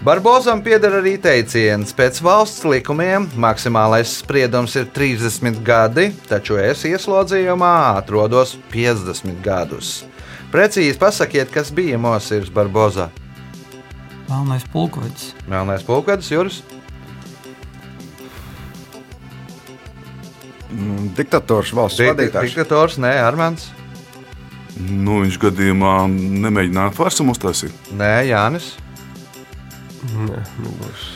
Barbozam 0.00 0.64
pieder 0.64 0.96
arī 1.02 1.18
teiciens, 1.20 1.92
pēc 1.92 2.22
valsts 2.24 2.64
likumiem 2.64 3.28
maksimālais 3.36 4.16
spriedums 4.22 4.78
ir 4.80 4.88
30 4.88 5.60
gadi, 5.68 6.08
taču 6.24 6.56
es 6.56 6.88
ieslodzījumā 6.88 7.76
atrodos 8.00 8.56
50 8.72 9.44
gadus. 9.44 9.98
Precīzi 10.48 10.96
pasakiet, 10.96 11.52
kas 11.52 11.68
bija 11.68 12.00
Mosirs 12.00 12.48
Barboza. 12.48 13.10
Melnais 14.32 14.64
pulkvedis. 14.72 15.34
Melnais 15.44 15.84
pulkvedis, 15.84 16.32
Juris. 16.32 16.62
Nu, 20.76 21.10
Diktators 21.16 21.72
valsts 21.74 21.98
Di- 21.98 22.04
di- 22.06 22.10
vadītājs. 22.12 22.50
Diktators, 22.54 22.98
nē, 23.02 23.14
Armāns. 23.26 23.68
Nu, 24.80 25.20
viņš 25.24 25.38
gadījumā 25.42 25.94
nemēģināja 26.08 26.92
fārsumu 26.96 27.34
uztaisīt. 27.34 27.74
Nē, 27.92 28.12
Jānis. 28.30 28.74
Nē, 30.14 30.38
nebūs. 30.62 31.08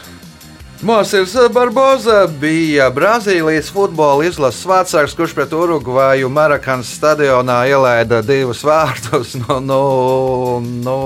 Mosirs 0.84 1.32
Barboza 1.54 2.26
bija 2.40 2.90
Brazīlijas 2.92 3.70
futbola 3.72 4.26
izlases 4.26 4.66
vārdsargs, 4.68 5.14
kurš 5.16 5.32
pret 5.32 5.52
Urugvaju 5.56 6.28
Marakanas 6.28 6.90
stadionā 6.98 7.62
ielaida 7.70 8.18
divus 8.26 8.60
vārtus. 8.66 9.32
Nu, 9.46 9.60
nu, 9.64 10.60
nu, 10.84 10.98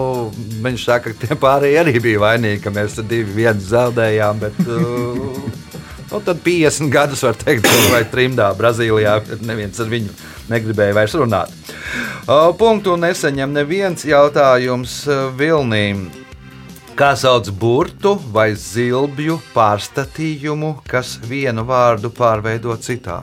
viņš 0.64 0.84
saka, 0.88 1.12
ka 1.14 1.26
tie 1.28 1.36
pārējie 1.38 1.78
arī 1.84 1.94
bija 2.02 2.24
vainīgi, 2.24 2.62
ka 2.64 2.72
mēs 2.74 2.98
divi 3.06 3.36
viens 3.44 3.70
zaudējām. 3.70 4.40
Bet, 4.42 4.58
uh, 4.66 5.38
nu, 6.10 6.20
tad 6.24 6.40
50 6.44 6.92
gadus 6.92 7.22
var 7.26 7.36
teikt, 7.38 7.68
vai 7.92 8.04
trimdā 8.08 8.50
Brazīlijā 8.58 9.18
neviens 9.46 9.80
ar 9.80 9.90
viņu 9.92 10.14
negribēja 10.52 10.96
vairs 10.96 11.16
runāt. 11.18 11.52
Punktu 12.58 12.96
neseņem 13.00 13.52
neviens 13.56 14.04
jautājums 14.04 15.00
uh, 15.08 15.28
Vilnīm. 15.36 16.08
Kā 16.98 17.12
sauc 17.14 17.46
burtu 17.54 18.16
vai 18.34 18.50
zilbju 18.58 19.36
pārstatījumu, 19.54 20.80
kas 20.88 21.14
vienu 21.22 21.62
vārdu 21.68 22.10
pārveido 22.10 22.74
citā? 22.82 23.20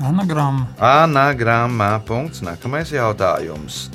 Anagramma. 0.00 0.70
Anagrammā. 0.80 1.90
Punkts. 2.08 2.40
Nākamais 2.42 2.90
jautājums. 2.94 3.90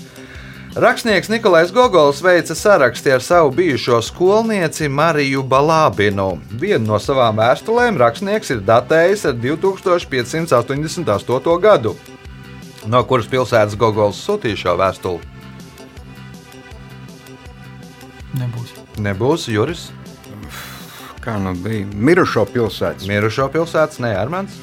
Rakstnieks 0.75 1.29
Nikolais 1.29 1.71
Gogols 1.71 2.21
veica 2.21 2.55
sarakstu 2.55 3.11
ar 3.11 3.21
savu 3.21 3.51
bijušo 3.51 4.01
skolnieci 4.01 4.89
Mariju 4.89 5.43
Balābinu. 5.43 6.37
Vienu 6.51 6.85
no 6.91 6.99
savām 7.01 7.37
vēstulēm 7.41 7.97
rakstnieks 7.97 8.49
ir 8.53 8.59
datējis 8.61 9.25
ar 9.31 9.33
2588. 9.33 11.59
gadu. 11.61 11.95
No 12.85 13.03
kuras 13.03 13.27
pilsētas 13.31 13.75
Gogols 13.81 14.21
sūtīja 14.21 14.55
šo 14.61 14.77
vēstuli? 14.77 15.19
Nebūs. 18.37 18.69
Nebūs 19.01 19.47
Juris. 19.49 19.89
Kā 21.19 21.39
nu 21.41 21.57
bija? 21.57 21.89
Mirušo 21.89 22.45
pilsētas. 22.45 23.09
Mirušo 23.09 23.49
pilsētas, 23.49 23.97
nē, 24.05 24.13
Armāns. 24.21 24.53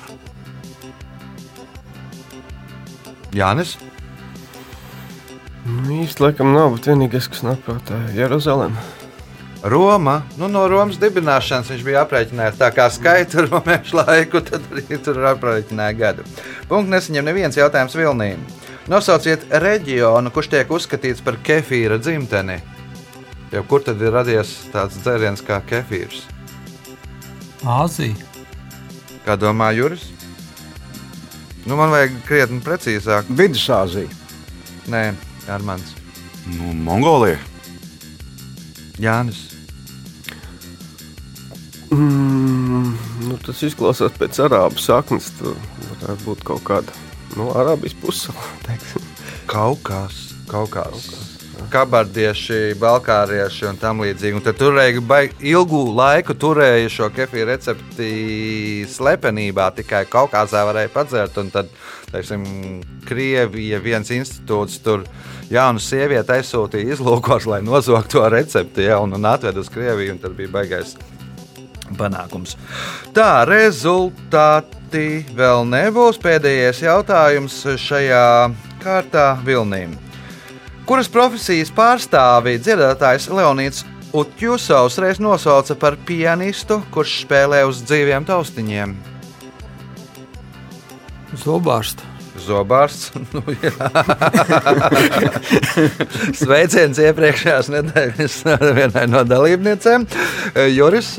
Jānis. 3.35 3.75
Nu, 5.67 5.97
īsti 6.05 6.23
laikam 6.23 6.53
nav, 6.55 6.77
bet 6.77 6.87
vienīgais, 6.87 7.27
kas 7.31 7.43
nāk 7.43 7.65
prātā, 7.67 7.99
ir 8.07 8.21
Jeruzalem. 8.23 8.77
Roma. 9.67 10.21
Nu, 10.39 10.47
no 10.53 10.63
Romas 10.71 10.99
dibināšanas 11.03 11.73
viņš 11.73 11.83
bija 11.83 12.05
aprēķinājis 12.05 12.61
tā 12.61 12.69
kā 12.75 12.87
skaitu 12.93 13.43
romiešu 13.49 13.99
laiku, 13.99 14.43
tad 14.47 14.63
arī 14.71 15.01
tur 15.03 15.19
aprēķināja 15.33 15.99
gadu. 15.99 16.27
Punkts 16.71 16.93
nesaņem 16.93 17.27
neviens 17.27 17.59
jautājums 17.59 17.99
Vilnīm. 17.99 18.45
Nosauciet 18.87 19.49
reģionu, 19.51 20.31
kurš 20.31 20.53
tiek 20.53 20.71
uzskatīts 20.71 21.25
par 21.27 21.41
kefīra 21.43 21.99
dzimteni. 21.99 22.61
Jau 23.51 23.65
kur 23.67 23.83
tad 23.83 24.03
ir 24.03 24.15
radies 24.15 24.53
tāds 24.71 25.01
dzēriens 25.03 25.43
kā 25.47 25.59
kefīrs? 25.67 26.23
Āzija. 27.67 28.15
Kā 29.27 29.35
domā 29.35 29.73
Juris? 29.75 30.13
Nu, 31.67 31.75
man 31.75 31.91
vajag 31.91 32.21
krietni 32.29 32.63
precīzāk. 32.63 33.27
Vidusāzija. 33.35 34.13
Nē, 34.87 35.09
Armāns. 35.53 35.95
Nu, 36.47 36.73
Mongolija. 36.87 37.39
Jānis. 39.03 39.43
Mm, 41.93 42.97
nu, 43.29 43.37
tas 43.47 43.63
izklausās 43.67 44.17
pēc 44.19 44.41
arābu 44.47 44.83
saknes. 44.83 45.31
Tur 45.39 45.55
varētu 45.93 46.27
būt 46.27 46.45
kaut 46.49 46.65
kāda 46.67 46.97
no 47.39 47.53
Arābijas 47.59 47.97
puses. 48.03 48.35
Kaukās, 49.53 50.23
kaukās. 50.51 51.36
Kabardieši, 51.71 52.77
balkārieši 52.81 53.67
un 53.71 53.79
tam 53.81 54.03
līdzīgi. 54.05 54.39
Un 54.39 54.45
tad 54.45 54.59
turēja 54.61 55.01
ilgu 55.51 55.81
laiku 55.97 56.37
turēja 56.39 56.91
šo 56.93 57.09
kefīru 57.15 57.51
recepti 57.51 58.11
slepenībā, 58.91 59.71
tikai 59.77 60.05
Kaukazā 60.11 60.65
varēja 60.69 60.93
padzert. 60.95 61.37
Un 61.43 61.51
tad, 61.55 61.73
teiksim, 62.13 62.47
Krievija 63.07 63.81
viens 63.83 64.13
institūts 64.15 64.79
tur 64.85 65.05
jaunu 65.51 65.83
sievieti 65.83 66.39
aizsūtīja 66.39 66.97
izlūkos, 66.97 67.49
lai 67.51 67.61
nozogtu 67.67 68.19
to 68.21 68.25
recepti 68.33 68.87
ja, 68.89 69.01
un, 69.03 69.19
un 69.19 69.29
atved 69.29 69.59
uz 69.61 69.71
Krieviju. 69.73 70.17
un 70.17 70.23
Tad 70.23 70.39
bija 70.39 70.55
baigais 70.61 70.97
panākums. 71.99 72.57
Tā, 73.15 73.45
rezultāti 73.49 75.27
vēl 75.37 75.67
nebūs. 75.69 76.19
Pēdējais 76.23 76.83
jautājums 76.87 77.63
šajā 77.77 78.27
kārtā 78.83 79.31
Vilnīm. 79.47 80.06
Kuras 80.87 81.09
profesijas 81.11 81.73
pārstāvī 81.75 82.53
dziedātājs 82.63 83.25
Leonīds 83.35 83.81
Utjusovs 84.15 85.01
reiz 85.03 85.19
nosauca 85.19 85.75
par 85.75 85.97
pianistu, 86.07 86.79
kurš 86.95 87.25
spēlē 87.25 87.65
uz 87.67 87.81
dzīviem 87.89 88.23
taustiņiem? 88.29 88.93
Zobārsta. 91.43 92.07
Zobārsts. 92.47 93.11
Nu. 93.35 93.43
Sveiciens 96.41 97.03
iepriekšējās 97.03 97.67
nedēļas 97.75 98.39
vienai 98.79 99.07
no 99.11 99.27
dalībniecēm. 99.27 100.07
Juris. 100.71 101.17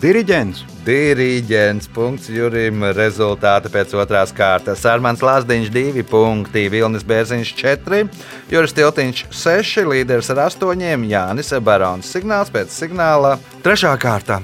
Diriģents. 0.00 0.62
Diriģents. 0.86 1.88
Punkts 1.92 2.30
Jurim. 2.32 2.86
Rezultāti 2.96 3.68
pēc 3.72 3.92
otrās 4.00 4.32
kārtas. 4.32 4.86
Armāns 4.88 5.20
Lāsdiņš 5.20 5.68
2 5.74 6.04
punkti, 6.08 6.64
Vilnis 6.72 7.04
Bērziņš 7.04 7.52
4, 7.58 8.00
Juris 8.48 8.76
Tiltiņš 8.78 9.26
6, 9.42 9.84
līderis 9.92 10.32
ar 10.32 10.46
8, 10.46 11.04
Jānis 11.10 11.52
Barons. 11.60 12.08
Signāls 12.08 12.52
pēc 12.54 12.72
signāla. 12.72 13.36
Trešā 13.60 13.92
kārta. 14.00 14.40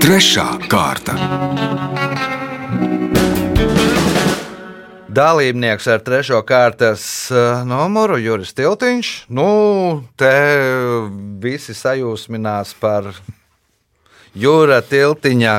Trešā 0.00 0.48
kārta. 0.72 1.67
Dalībnieks 5.18 5.88
ar 5.90 6.02
trešo 6.06 6.38
kārtas 6.46 7.02
eh, 7.34 7.64
numuru 7.66 8.20
Juris 8.22 8.52
Tiltiņš. 8.54 9.08
Nu, 9.34 9.46
te 10.20 10.30
visi 11.42 11.74
sajūsminās 11.74 12.76
par 12.78 13.08
Jūra 14.38 14.78
Tiltiņa 14.86 15.56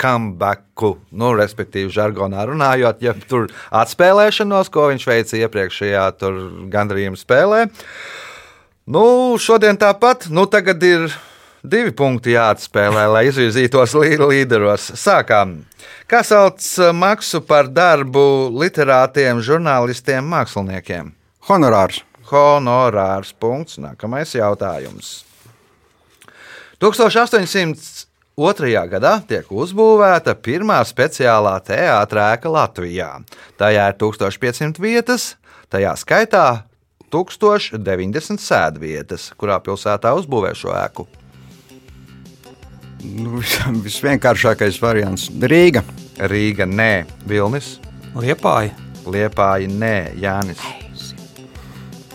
comebacku, 0.00 0.90
nu, 1.16 1.32
respektīvi, 1.38 1.88
žargonā 1.96 2.44
runājot, 2.50 3.00
ja 3.00 3.14
tur 3.30 3.48
atspēlēšanos, 3.80 4.68
ko 4.74 4.90
viņš 4.92 5.08
veica 5.08 5.40
iepriekšējā 5.46 6.04
gandrījuma 6.72 7.20
spēlē. 7.20 7.64
Nu, 8.90 9.04
šodien 9.40 9.80
tāpat, 9.80 10.28
nu, 10.28 10.44
tagad 10.50 10.84
ir 10.84 11.08
divi 11.62 11.92
punkti 11.92 12.34
jāatspēlē, 12.34 13.06
lai 13.12 13.24
izvirzītos 13.28 13.94
lī- 13.98 14.18
līderos. 14.20 14.90
Sākām. 14.98 15.60
Kā 16.08 16.22
sauc 16.26 16.60
maksu 16.94 17.40
par 17.46 17.68
darbu 17.68 18.50
literātiem, 18.50 19.42
žurnālistiem, 19.44 20.24
māksliniekiem? 20.26 21.12
Honorārs. 21.48 22.02
Honorārs. 22.30 23.32
Punkts. 23.38 23.78
Nākamais 23.78 24.34
jautājums. 24.34 25.24
1802. 26.80 28.88
gadā 28.88 29.18
tiek 29.28 29.44
uzbūvēta 29.52 30.32
pirmā 30.34 30.80
speciālā 30.88 31.58
teātrēka 31.60 32.48
Latvijā. 32.48 33.10
Tajā 33.60 33.90
ir 33.92 33.98
1500 34.00 34.80
vietas, 34.80 35.34
tajā 35.68 35.92
skaitā 36.00 36.64
1090 37.12 38.40
sēdvietas, 38.40 39.34
kurā 39.36 39.60
pilsētā 39.60 40.16
uzbūvē 40.16 40.54
šo 40.56 40.72
ēku. 40.72 41.04
Nu, 43.02 43.38
vis- 43.40 43.58
visvienkāršākais 43.84 44.80
variants- 44.82 45.28
Rīga. 45.52 45.82
Rīga, 46.18 46.66
nē, 46.68 47.06
Vilnis, 47.26 47.78
Liepāja. 48.14 48.72
Liepāja, 49.06 49.68
nē, 49.68 50.12
Jānis. 50.20 50.60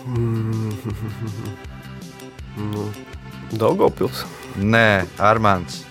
Daugopils. 3.52 4.24
Nē, 4.56 5.04
Armāns. 5.18 5.82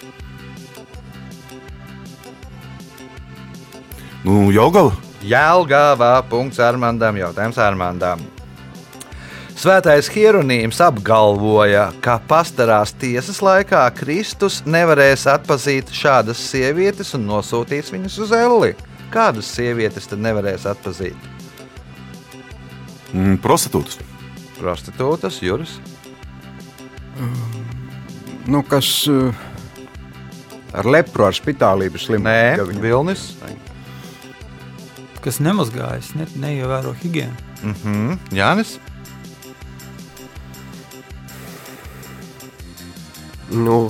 Nu, 4.25 4.49
Jaugava. 4.51 4.95
Jēlgāvā 5.25 6.11
punkts 6.29 6.59
Armandam, 6.61 7.17
jautājums 7.17 7.57
Armandam. 7.61 8.21
Svētais 9.55 10.09
Hieronīms 10.11 10.81
apgalvoja, 10.83 11.85
ka 12.03 12.17
pastarās 12.27 12.91
tiesas 12.99 13.37
laikā 13.43 13.85
Kristus 13.95 14.59
nevarēs 14.67 15.23
atpazīt 15.31 15.93
šādas 15.95 16.41
sievietes 16.51 17.13
un 17.15 17.23
nosūtīs 17.29 17.93
viņas 17.93 18.17
uz 18.25 18.33
elli. 18.35 18.73
Kādas 19.13 19.47
sievietes 19.55 20.09
tad 20.11 20.19
nevarēs 20.25 20.65
atpazīt? 20.67 21.15
Mm, 23.15 23.37
prostitūtas. 23.43 24.01
Prostitūtas, 24.59 25.37
Juris. 25.43 25.77
Nu, 28.51 28.59
kas 28.67 28.89
uh, 29.07 29.31
ar 30.75 30.85
lepru, 30.91 31.29
ar 31.29 31.37
spitālību 31.37 32.01
slimu. 32.01 32.27
Nē, 32.27 32.57
viņa- 32.59 32.83
Vilnis. 32.83 33.23
Kas 35.23 35.39
nemazgājas, 35.41 36.11
ne, 36.19 36.27
neievēro 36.43 36.91
higiēnu. 36.99 37.39
Mhm. 37.63 38.19
Jānis. 38.35 38.75
Nu, 43.55 43.89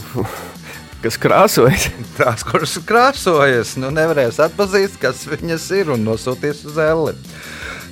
kas 1.03 1.17
krāsojas? 1.21 1.89
Tās, 2.19 2.45
kuras 2.45 2.77
krāsojas, 2.85 3.75
nu 3.81 3.91
nevarēs 3.93 4.39
atpazīt, 4.45 4.97
kas 5.01 5.25
viņas 5.29 5.67
ir 5.79 5.91
un 5.95 6.05
nosūtīs 6.05 6.65
uz 6.69 6.79
elli. 6.81 7.15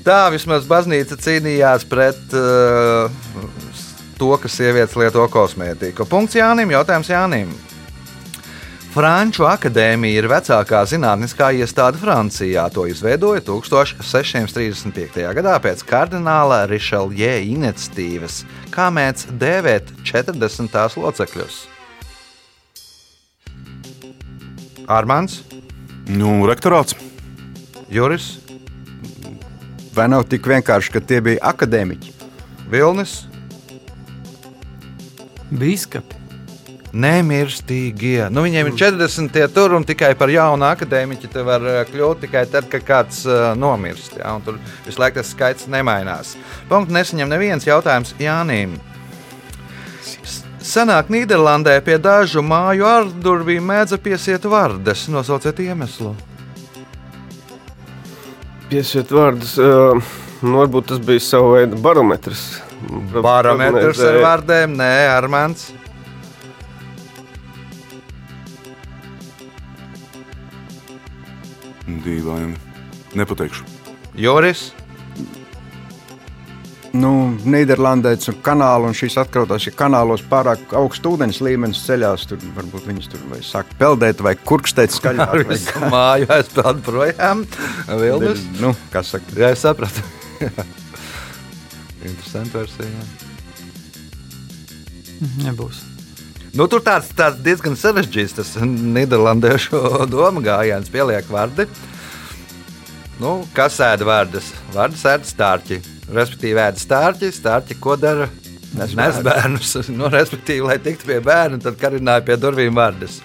Tā 0.03 0.25
vismaz 0.33 0.65
baznīca 0.67 1.15
cīnījās 1.15 1.85
pret 1.87 2.35
uh, 2.35 3.07
to, 4.19 4.33
ka 4.39 4.51
sievietes 4.51 4.97
lieto 4.99 5.23
kosmētiku. 5.31 6.07
Punkts 6.09 6.35
Jānim, 6.37 6.73
jautājums 6.75 7.11
Jānim. 7.13 7.53
Franču 8.93 9.47
akadēmija 9.49 10.21
ir 10.21 10.27
vecākā 10.29 10.83
zinātniskā 10.85 11.47
iestāde 11.57 11.97
Francijā. 11.97 12.67
To 12.75 12.83
izveidoja 12.85 13.41
1635. 13.41 15.23
gadā 15.33 15.55
pēc 15.63 15.81
kardināla 15.89 16.59
Rišeljē 16.69 17.39
iniciatīvas. 17.55 18.43
Kā 18.73 18.91
mēdz 18.93 19.31
dēvēt 19.41 19.89
40 20.05 20.69
tās 20.75 20.97
locekļus? 20.99 21.63
Armāns, 24.85 25.41
Nu, 26.03 26.45
rektorāts. 26.45 26.93
Juris, 27.89 28.43
Vai 29.93 30.07
nav 30.09 30.23
tik 30.25 30.47
vienkārši, 30.49 30.89
ka 30.89 30.99
tie 31.05 31.19
bija 31.21 31.37
akadēmiķi? 31.53 32.13
Vilnis, 32.71 33.27
Bīskapi. 35.53 36.22
Nemirstīgie. 36.93 38.27
Nu, 38.29 38.43
viņiem 38.45 38.69
ir 38.69 38.77
40 38.77 39.33
tie 39.33 39.47
tur 39.51 39.73
un 39.77 39.85
tikai 39.87 40.13
par 40.17 40.31
jaunu 40.31 40.67
akadēmiķi 40.69 41.29
te 41.33 41.43
var 41.45 41.65
eh, 41.65 41.81
kļūt 41.89 42.23
tikai 42.27 42.45
tad, 42.51 42.69
kad 42.71 42.85
kāds 42.85 43.23
uh, 43.25 43.51
nomirst. 43.57 44.19
Ja? 44.21 44.35
Tur 44.45 44.59
visu 44.85 45.01
laiku 45.01 45.21
tas 45.21 45.33
skaits 45.33 45.69
nemainās. 45.71 46.35
Punkts 46.69 46.93
nesaņem 46.93 47.33
neviens 47.33 47.65
jautājums 47.67 48.13
Jānim. 48.21 48.77
Senāk 50.63 51.09
Nīderlandē 51.11 51.75
pie 51.83 51.97
dažu 51.99 52.43
māju 52.45 52.85
ārdurvīm 52.87 53.65
mēdza 53.67 53.97
piesiet 53.99 54.45
vārdas. 54.47 55.09
Nosauciet 55.11 55.59
iemeslu. 55.65 56.13
Piesiet 58.69 59.11
vārdus. 59.11 59.57
Uh, 59.57 59.97
nu, 60.45 60.59
varbūt 60.61 60.93
tas 60.93 61.01
bija 61.03 61.25
sava 61.25 61.57
veida 61.57 61.79
barometrs. 61.83 62.45
Parametrs 63.23 64.01
ar 64.03 64.19
vārdiem, 64.23 64.75
nē, 64.77 64.91
Armāns. 65.17 65.71
Dīvaini. 71.87 72.55
Nepateikšu. 73.17 73.65
Joris. 74.17 74.71
Nu, 76.93 77.09
Nīderlandē 77.49 78.11
ir 78.13 78.35
kanāli, 78.45 78.85
un 78.85 78.93
šīs 78.93 79.15
atkrautās, 79.17 79.65
ja 79.65 79.71
kanālos 79.73 80.21
pārāk 80.29 80.75
augsts 80.77 81.09
ūdens 81.09 81.39
līmenis 81.41 81.81
ceļās, 81.87 82.27
tur 82.29 82.43
varbūt 82.53 82.85
viņas 82.91 83.09
tur 83.09 83.23
vai 83.31 83.39
sāk 83.41 83.71
peldēt, 83.79 84.21
vai 84.21 84.35
kurkstēt 84.37 84.93
skaļāk. 84.93 85.33
Ar 85.33 85.41
vai 85.41 85.55
visu 85.55 85.89
māju 85.89 86.29
aizpeld 86.37 86.83
projām. 86.85 87.41
Vilnis. 87.89 88.45
Nu, 88.61 88.75
kas 88.93 89.09
saka? 89.15 89.33
Jā, 89.39 89.49
es 89.57 89.65
sapratu. 89.65 90.05
Interesanti 92.11 92.59
versija. 92.59 93.07
Nebūs. 95.41 95.92
Nu, 96.53 96.67
tur 96.69 96.83
tāds, 96.85 97.07
tāds 97.17 97.39
diezgan 97.41 97.73
sarežģīts 97.73 98.35
tas 98.37 98.51
nīderlandiešu 98.61 99.79
domu 100.11 100.43
gājiens, 100.45 100.91
pieliek 100.93 101.25
vārdi. 101.33 101.65
Nu, 103.17 103.39
kas 103.57 103.79
ēda 103.81 104.05
vārdas? 104.05 104.51
Vārdas 104.73 105.01
ēda 105.09 105.29
stārķi. 105.29 105.79
Respektīvi, 106.13 106.61
ēda 106.61 106.81
stārķi. 106.81 107.31
Stārķi 107.33 107.79
ko 107.81 107.97
dara? 107.97 108.29
Nes, 108.77 108.93
Nes 108.97 109.19
bērnus. 109.25 109.73
Nu, 109.97 110.09
respektīvi, 110.13 110.61
lai 110.65 110.77
tiktu 110.81 111.09
pie 111.09 111.19
bērna, 111.25 111.57
tad 111.61 111.77
karināja 111.81 112.25
pie 112.27 112.37
durvīm 112.41 112.77
vārdas. 112.77 113.19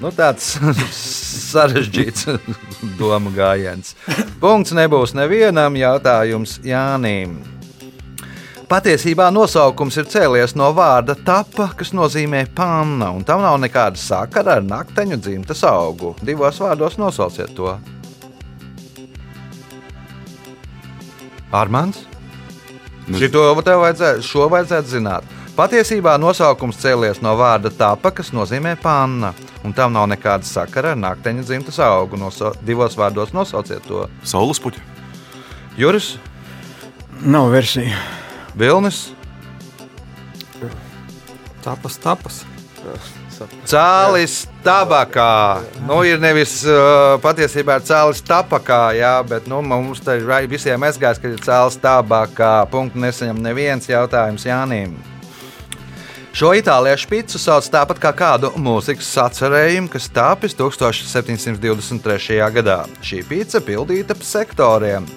Nu, 0.00 0.12
tāds 0.16 0.54
sarežģīts 1.52 2.28
domu 3.00 3.32
gājiens. 3.36 3.92
Punkts 4.40 4.72
nebūs 4.76 5.16
nevienam 5.20 5.76
jautājums 5.76 6.62
Jānim. 6.64 7.40
Patiesībā 8.70 9.24
nosaukums 9.34 9.96
ir 9.98 10.06
cēlies 10.06 10.52
no 10.54 10.68
vārda 10.70 11.16
tapa, 11.26 11.72
kas 11.74 11.88
nozīmē 11.90 12.44
panna, 12.54 13.08
un 13.10 13.24
tam 13.26 13.42
nav 13.42 13.56
nekāda 13.58 13.98
sakara 13.98 14.60
ar 14.60 14.62
nakteņu 14.62 15.18
dzimtas 15.18 15.64
augu. 15.66 16.12
Divos 16.22 16.60
vārdos 16.62 16.94
nosauciet 17.00 17.50
to. 17.56 17.72
Armāns? 21.50 22.04
Šito 23.10 23.42
tev 23.66 23.82
vajadzētu, 23.82 24.22
šo 24.28 24.46
vajadzētu 24.54 24.94
zināt. 24.94 25.26
Patiesībā 25.58 26.14
nosaukums 26.22 26.78
cēlies 26.78 27.18
no 27.26 27.34
vārda 27.42 27.74
tapa, 27.74 28.14
kas 28.14 28.30
nozīmē 28.30 28.76
panna, 28.78 29.32
un 29.66 29.74
tam 29.74 29.98
nav 29.98 30.06
nekāda 30.14 30.46
sakara 30.46 30.94
ar 30.94 31.02
nakteņu 31.08 31.42
dzimtas 31.42 31.82
augu. 31.82 32.22
Noso, 32.22 32.54
divos 32.62 32.94
vārdos 32.94 33.34
nosauciet 33.34 33.82
to. 33.90 34.06
Saules 34.22 34.62
puķi. 34.62 34.86
Juris, 35.74 36.14
Nav 37.20 37.50
versija. 37.52 37.98
Vilnis, 38.60 39.08
Tapas, 41.60 41.98
tapas. 42.00 42.40
Cēlis 43.68 44.42
tabakā. 44.64 45.60
Nu, 45.88 46.00
ir 46.04 46.20
nevis 46.20 46.58
uh, 46.68 47.16
patiesībā 47.20 47.78
ir 47.80 47.86
cēlis 47.88 48.20
tabakā, 48.24 48.80
jā, 48.96 49.12
bet 49.28 49.48
nu, 49.48 49.60
mums 49.64 50.00
te 50.04 50.18
ir 50.20 50.48
visiem 50.48 50.80
aizgājis, 50.88 51.20
ka 51.20 51.28
ir 51.28 51.40
cēlis 51.44 51.78
tabakā. 51.80 52.52
Punktu 52.72 53.00
nesaņem 53.00 53.40
neviens 53.44 53.88
jautājums 53.88 54.44
Jānim. 54.48 54.96
Šo 56.36 56.52
itāliešu 56.54 57.08
pīci 57.10 57.40
sauc 57.42 57.66
tāpat 57.72 57.98
kā 58.00 58.12
kādu 58.16 58.52
mūzikas 58.60 59.08
sacerējumu, 59.16 59.90
kas 59.90 60.06
tāpis 60.14 60.54
1723. 60.56 62.38
gadā. 62.54 62.84
Šī 63.04 63.24
pīca 63.26 63.60
pildīta 63.66 64.14
pa 64.14 64.28
sektoriem. 64.28 65.08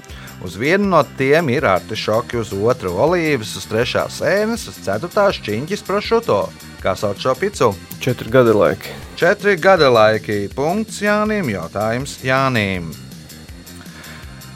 Uz 0.44 0.58
vienu 0.60 0.90
no 0.92 1.00
tiem 1.18 1.54
ir 1.54 1.64
artišoki, 1.64 2.42
uz 2.42 2.50
otru 2.52 2.92
olīvas, 3.00 3.54
uz 3.56 3.68
trešā 3.72 4.10
sēnes, 4.12 4.66
uz 4.68 4.82
ceturtā 4.84 5.30
šķiņķis 5.32 5.84
prošuto. 5.88 6.42
Kā 6.84 6.98
sauc 7.00 7.22
šo 7.24 7.32
picu? 7.40 7.70
Četri 8.04 8.28
gadi 8.28 8.52
laiki. 8.52 8.92
Četri 9.16 9.56
gada 9.56 9.88
laiki. 9.88 10.50
Punkts 10.52 11.00
Jānim. 11.00 11.48
Jautājums 11.48 12.18
Jānim. 12.28 12.90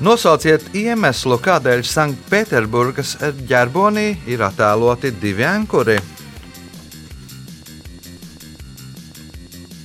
Nosauciet 0.03 0.65
iemeslu, 0.75 1.39
kādēļ 1.41 1.85
Sanktpēterburgas 1.87 3.15
ģerbonī 3.47 4.09
ir 4.27 4.43
attēloti 4.43 5.13
divi 5.21 5.47
ankuri. 5.47 5.95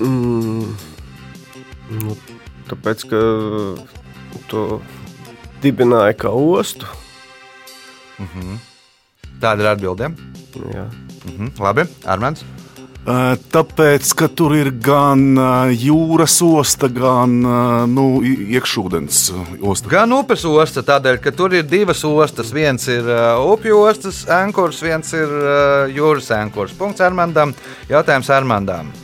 Mm, 0.02 0.74
nu, 2.02 2.18
tāpēc, 2.68 3.06
ka 3.06 3.22
to 4.50 4.66
dibināja 5.62 6.16
kā 6.24 6.32
ostu. 6.32 6.88
Tāda 9.42 9.64
ir 9.64 9.70
atbildēm. 9.72 10.18
Jā. 10.74 10.88
Mhm. 11.26 11.54
Labi, 11.62 11.86
Armāns. 12.06 12.44
Uh, 13.02 13.34
Tāpēc, 13.50 14.12
ka 14.14 14.28
tur 14.30 14.52
ir 14.54 14.68
gan 14.78 15.34
jūras 15.74 16.36
osta, 16.46 16.86
gan 16.86 17.34
nu, 17.90 18.04
iekšūdens 18.22 19.18
osta. 19.58 19.90
Gan 19.90 20.14
upes 20.14 20.44
osta, 20.46 20.84
tādēļ, 20.86 21.18
ka 21.24 21.32
tur 21.34 21.56
ir 21.58 21.66
divas 21.66 22.04
ostas. 22.06 22.52
Viens 22.54 22.86
ir 22.86 23.08
upju 23.42 23.80
ostas 23.88 24.22
ankurs, 24.30 24.78
viens 24.86 25.10
ir 25.18 25.34
jūras 25.96 26.30
ankurs. 26.38 26.76
Punkts 26.78 27.02
Armandam. 27.02 27.56
Jautājums 27.90 28.30
Armandam. 28.30 28.94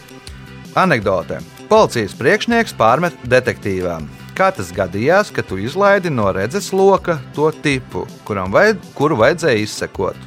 Anekdote. 0.79 1.43
Policijas 1.69 2.15
priekšnieks 2.17 2.79
pārmet 2.79 3.19
detektīvām. 3.27 4.07
Kā 4.39 4.53
tas 4.55 4.69
gadījās, 4.71 5.33
ka 5.35 5.43
tu 5.43 5.57
izlaidi 5.59 6.13
no 6.15 6.29
redzes 6.31 6.69
loka 6.71 7.17
to 7.35 7.49
tipu, 7.65 8.05
kuram 8.29 8.53
vajad, 8.55 8.79
kuru 8.95 9.17
vajadzēja 9.19 9.65
izsekot? 9.65 10.21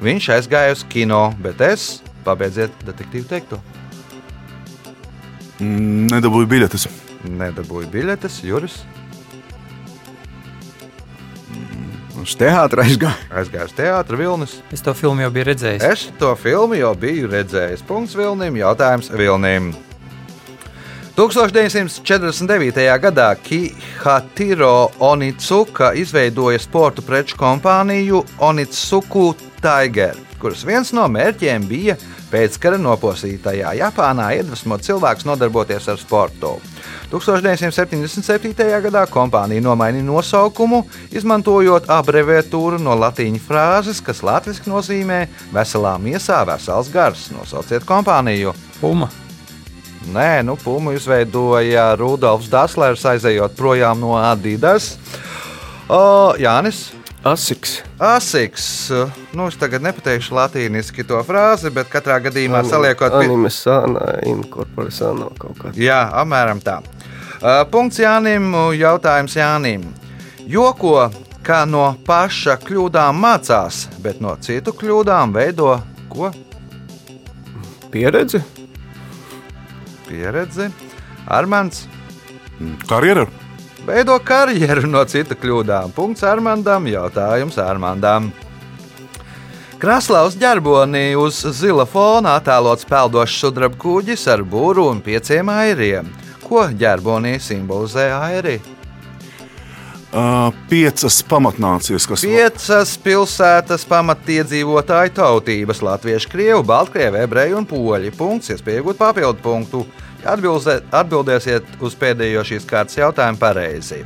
Viņš 0.00 0.28
aizgāja 0.38 0.72
uz 0.72 0.86
kino, 0.88 1.26
bet 1.44 1.60
es 1.60 2.00
pabeidziet 2.24 2.72
detektīvu 2.86 3.28
teikto. 3.28 3.60
Mm, 5.60 6.08
Nedabūju 6.14 6.48
biļetes. 6.48 6.88
Nedabūju 7.28 7.92
biļetes, 7.92 8.40
Juris 8.48 8.80
Uz 12.22 12.36
teātra 12.38 12.84
aizgāja. 12.86 13.18
aizgāja 13.34 13.66
uz 13.66 13.72
teātra 13.74 14.16
Vilnis. 14.16 14.52
Es 14.70 14.82
to 14.84 14.92
filmu 14.94 15.24
jau 15.24 15.30
biju 15.34 15.48
redzējis. 15.48 15.86
Es 15.88 16.04
to 16.20 16.32
filmu 16.38 16.78
jau 16.78 16.92
biju 16.94 17.28
redzējis. 17.32 17.82
Punkts 17.88 18.14
Vilnim, 18.14 18.56
jautājums 18.60 19.10
Vilnim. 19.10 19.72
1949. 21.22 22.98
gadā 22.98 23.34
Kihatiro 23.42 24.90
Onitsuka 24.98 25.92
izveidoja 25.94 26.58
sporta 26.58 27.02
preču 27.02 27.36
kompāniju 27.38 28.24
Onitsuku 28.38 29.28
Tiger, 29.62 30.18
kuras 30.42 30.64
viens 30.66 30.90
no 30.90 31.06
mērķiem 31.06 31.68
bija 31.70 31.94
pēckara 32.32 32.80
noposītajā 32.82 33.70
Japānā 33.78 34.32
iedvesmot 34.40 34.82
cilvēkus 34.82 35.28
nodarboties 35.30 35.86
ar 35.94 36.02
sportu. 36.02 36.56
1977. 37.14 38.82
gadā 38.90 39.06
kompānija 39.06 39.62
nomainīja 39.62 40.10
nosaukumu, 40.10 40.82
izmantojot 41.14 41.86
abreviatūru 41.86 42.82
no 42.82 42.98
latīņu 42.98 43.46
frāzes, 43.46 44.02
kas 44.02 44.26
latviešu 44.26 44.74
nozīmē 44.74 45.28
veselā 45.54 46.00
miesā 46.02 46.42
vesels 46.50 46.90
gars. 46.90 47.28
Nosauciet 47.30 47.86
kompāniju! 47.86 48.58
Puma. 48.82 49.21
Nē, 50.10 50.42
nu, 50.42 50.56
Pumu 50.58 50.92
izveidoja 50.96 51.92
Rudolfs 51.96 52.50
Daslers, 52.50 53.04
aizejot 53.06 53.54
projām 53.56 54.00
no 54.02 54.16
Adidas. 54.18 54.96
O, 55.88 56.34
Jānis. 56.40 56.90
Asiks. 57.22 57.76
Asiks. 58.02 58.90
Nu, 59.30 59.46
es 59.46 59.54
tagad 59.54 59.84
nepateikšu 59.86 60.34
latīniski 60.34 61.04
to 61.06 61.20
frāzi, 61.22 61.70
bet 61.70 61.86
katrā 61.92 62.16
gadījumā 62.24 62.64
saliekot 62.66 63.14
pie... 63.14 63.28
Anime 63.28 63.52
sānā, 63.54 64.16
inkorporē 64.26 64.90
sānā 64.90 65.28
kaut 65.38 65.60
kā. 65.60 65.70
Jā, 65.78 66.00
apmēram 66.18 66.58
tā. 66.64 66.80
Punkts 67.70 68.00
Jānim, 68.02 68.50
jautājums 68.74 69.36
Jānim. 69.38 69.86
Joko, 70.50 70.96
kā 71.46 71.62
no 71.66 71.92
paša 72.06 72.56
kļūdām 72.62 73.22
mācās, 73.22 73.84
bet 74.02 74.18
no 74.22 74.34
citu 74.42 74.74
kļūdām 74.74 75.36
veido 75.38 75.76
ko? 76.10 76.32
Pieredze? 77.94 78.42
Pieredzi. 80.12 80.68
Armāns. 81.26 81.86
Karjera. 82.88 83.24
Veido 83.86 84.18
karjeru 84.22 84.86
no 84.86 85.02
citu 85.08 85.34
kļūdām. 85.40 85.94
Punkts 85.96 86.22
Armandam, 86.28 86.84
jautājums 86.86 87.56
Armandam. 87.58 88.28
Kraslavas 89.82 90.36
ģerbonī 90.38 91.16
uz 91.18 91.40
zila 91.58 91.88
fona 91.90 92.36
attēlots 92.38 92.86
peldošs 92.86 93.40
sudraba 93.42 93.80
kuģis 93.82 94.28
ar 94.30 94.44
būru 94.46 94.84
un 94.92 95.00
pieciem 95.02 95.48
airiem. 95.50 96.12
Ko 96.44 96.68
ģerbonī 96.68 97.38
simbolizē 97.42 98.12
airi? 98.20 98.60
Uh, 100.12 100.50
piecas 100.68 101.22
pamatnācijas, 101.24 102.04
kas 102.04 102.20
Piecas 102.26 102.90
pilsētas 103.00 103.86
pamatiedzīvotāju 103.88 105.14
tautības- 105.16 105.80
latviešu, 105.88 106.28
krievu, 106.28 106.60
baltkrievu, 106.68 107.16
ebreju 107.16 107.56
un 107.56 107.66
poļu. 107.66 108.12
Punkts, 108.12 108.50
iespēja 108.52 108.82
iegūt 108.82 109.00
papildu 109.00 109.40
punktu. 109.40 109.86
Atbildē- 110.22 110.82
atbildēsiet 110.92 111.64
uz 111.80 111.94
pēdējo 111.94 112.44
šīs 112.44 112.68
kārtas 112.68 113.00
jautājumu 113.00 113.38
pareizi. 113.38 114.04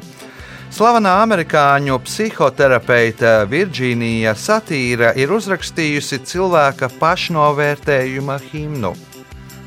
Slavenā 0.71 1.27
amerikāņu 1.27 1.99
psihoterapeite 2.05 3.49
Virģīnija 3.51 4.35
Satīra 4.38 5.16
ir 5.16 5.29
uzrakstījusi 5.29 6.23
cilvēka 6.23 6.88
pašnovērtējuma 7.01 8.40
himnu. 8.53 8.95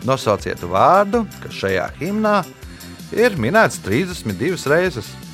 Nosauciet 0.06 0.60
vārdu, 0.64 1.28
kas 1.44 1.52
šajā 1.52 1.92
himnā 2.00 2.46
ir 3.12 3.36
minēts 3.36 3.84
32 3.84 4.66
reizes. 4.70 5.29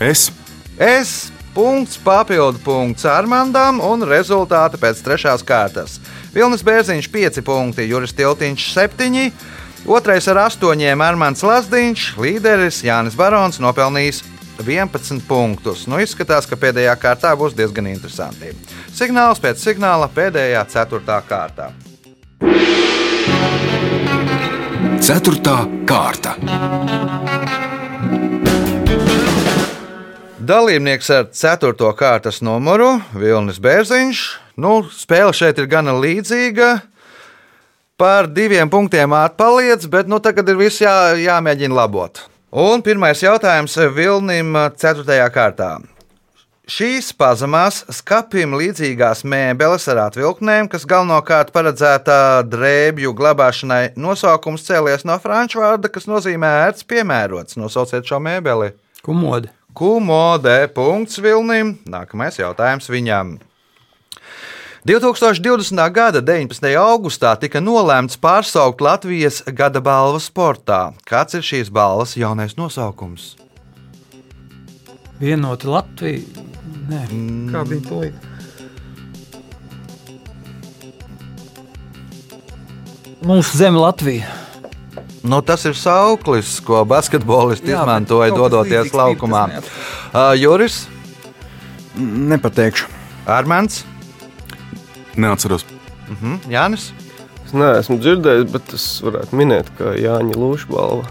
Es. 0.00 0.30
Es 0.76 1.32
punkts, 1.54 1.96
papildu 1.96 2.60
punkts 2.60 3.06
Armandam 3.08 3.80
un 3.80 4.04
rezultāti 4.04 4.76
pēc 4.80 5.00
trešās 5.04 5.44
kārtas. 5.46 5.96
Vilnis 6.34 6.64
Bērziņš 6.66 7.08
5 7.12 7.40
punkti, 7.46 7.86
Juris 7.88 8.12
Tiltiņš 8.12 8.66
7, 8.74 9.30
otrais 9.88 10.28
ar 10.28 10.42
8 10.44 10.84
Armands 11.00 11.44
Lazdiņš, 11.46 12.10
līderis 12.20 12.82
Jānis 12.84 13.16
Barons 13.16 13.56
nopelnījis 13.62 14.20
11 14.60 15.24
punktus. 15.28 15.86
Nu, 15.88 16.00
izskatās, 16.00 16.48
ka 16.48 16.60
pēdējā 16.60 16.92
kārtā 17.00 17.32
būs 17.36 17.56
diezgan 17.56 17.88
interesanti. 17.88 18.52
Signāls 18.92 19.40
pēc 19.40 19.60
signāla 19.64 20.08
pēdējā, 20.12 20.64
ceturtā 20.72 21.20
kārtā. 21.28 21.72
Ceturtā 25.06 25.58
kārta. 25.86 26.36
Dalībnieks 30.46 31.08
ar 31.10 31.24
4. 31.34 31.72
kārtas 31.98 32.36
numuru 32.44 33.00
Vilnis 33.18 33.56
Bērziņš. 33.58 34.20
Nu, 34.62 34.84
spēle 34.94 35.32
šeit 35.34 35.58
ir 35.58 35.66
gana 35.66 35.96
līdzīga. 35.96 36.68
Par 37.98 38.28
diviem 38.30 38.70
punktiem 38.70 39.16
atpaliec, 39.16 39.88
bet 39.90 40.06
nu, 40.06 40.20
tagad 40.22 40.52
ir 40.52 40.60
viss 40.60 40.84
jā, 40.84 41.16
jāmēģina 41.18 41.74
labot. 41.74 42.20
Un 42.52 42.84
pirmais 42.86 43.24
jautājums 43.24 43.74
Vilnim 43.96 44.54
4. 44.78 45.18
kārtā. 45.34 45.72
Šīs 46.70 47.10
pazemās 47.16 47.82
skapim 47.96 48.54
līdzīgās 48.60 49.24
mēbeles 49.26 49.88
ar 49.90 50.04
atvilknēm, 50.04 50.70
kas 50.70 50.86
galvenokārt 50.86 51.50
paredzēta 51.56 52.44
drēbju 52.46 53.16
glabāšanai, 53.18 53.96
nosaukums 53.98 54.68
cēlies 54.68 55.08
no 55.08 55.18
franču 55.22 55.64
vārda, 55.64 55.90
kas 55.90 56.06
nozīmē 56.06 56.54
ērts 56.68 56.86
piemērots. 56.86 57.58
Nosauciet 57.58 58.06
šo 58.06 58.22
mēbeli. 58.22 58.76
Kumode. 59.02 59.50
Kumode. 59.76 60.68
Punkts 60.72 61.18
Vilnim. 61.20 61.74
Nākamais 61.84 62.38
jautājums 62.40 62.88
viņam. 62.88 63.34
2020. 64.88 65.82
gada 65.92 66.22
19. 66.22 66.68
augustā 66.80 67.34
tika 67.36 67.60
nolēmts 67.60 68.16
pārsaukt 68.22 68.80
Latvijas 68.80 69.42
gada 69.52 69.82
balvu 69.84 70.22
sportā. 70.22 70.94
Kāds 71.04 71.36
ir 71.36 71.44
šīs 71.44 71.68
balvas 71.74 72.14
jaunais 72.16 72.56
nosaukums? 72.56 73.34
Vienota 75.20 75.68
Latvija. 75.74 76.24
Nē, 76.86 77.02
kā 77.50 77.66
bija 77.68 77.82
puika? 77.90 78.32
Mūsu 83.26 83.58
zeme 83.58 83.82
Latvija. 83.82 84.45
Nu, 85.26 85.40
tas 85.42 85.64
ir 85.66 85.74
sauklis, 85.74 86.56
ko 86.62 86.84
bet 86.86 87.64
izmantoja 87.66 88.30
dodoties 88.34 88.92
laukumā. 88.94 89.46
Uh, 90.12 90.32
Juris, 90.38 90.84
Nepateikšu. 91.96 92.86
Armāns, 93.26 93.80
Neatceros. 95.16 95.64
mhm, 96.12 96.38
Jānis. 96.52 96.90
Es 97.46 97.54
neesmu 97.54 97.96
dzirdējis, 98.02 98.48
bet 98.52 98.72
es 98.74 98.84
varētu 99.06 99.38
minēt, 99.38 99.70
ka 99.78 99.94
Jāņa 99.98 100.34
Lūša 100.36 100.68
balva. 100.70 101.06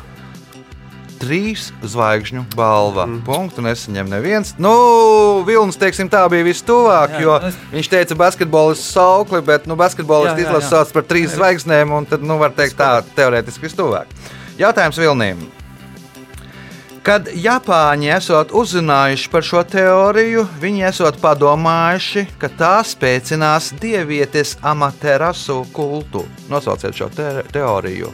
Trīs 1.19 1.69
zvaigžņu 1.82 2.43
balva. 2.56 3.06
Mm. 3.08 3.21
Punktu 3.25 3.63
nesaņem 3.63 4.10
neviens. 4.12 4.54
Nu, 4.62 5.43
Vilnis, 5.47 5.78
teiksim, 5.80 6.10
tā 6.12 6.25
bija 6.30 6.43
vistuvāk, 6.43 7.15
Jā, 7.15 7.21
jo 7.23 7.36
es- 7.47 7.56
viņš 7.71 7.89
teica 7.89 8.15
basketbolists 8.19 8.91
saukli, 8.93 9.41
bet 9.45 9.65
nu, 9.65 9.75
basketbolists 9.80 10.36
Jā, 10.36 10.43
jā, 10.43 10.47
izlases 10.49 10.69
jā. 10.69 10.75
sauc 10.75 10.91
par 10.93 11.04
trīs 11.04 11.36
zvaigznēm, 11.38 11.91
un 11.95 12.06
tad, 12.06 12.21
nu, 12.21 12.38
var 12.38 12.51
teikt 12.51 12.75
tā, 12.75 13.01
teorētiski 13.15 13.69
vistuvāk. 13.69 14.06
Jautājums 14.60 14.97
Vilnim. 14.99 15.47
Kad 17.06 17.28
Japāņi 17.38 18.08
esot 18.15 18.49
uzzinājuši 18.49 19.30
par 19.30 19.43
šo 19.45 19.62
teoriju, 19.69 20.47
viņi 20.60 20.88
esot 20.89 21.19
padomājuši, 21.21 22.23
ka 22.41 22.49
tā 22.49 22.80
spēcinās 22.82 23.67
dievietes 23.78 24.56
amaterasu 24.65 25.67
kultu. 25.71 26.25
Nosauciet 26.49 26.97
šo 26.97 27.10
te 27.13 27.43
teoriju. 27.54 28.10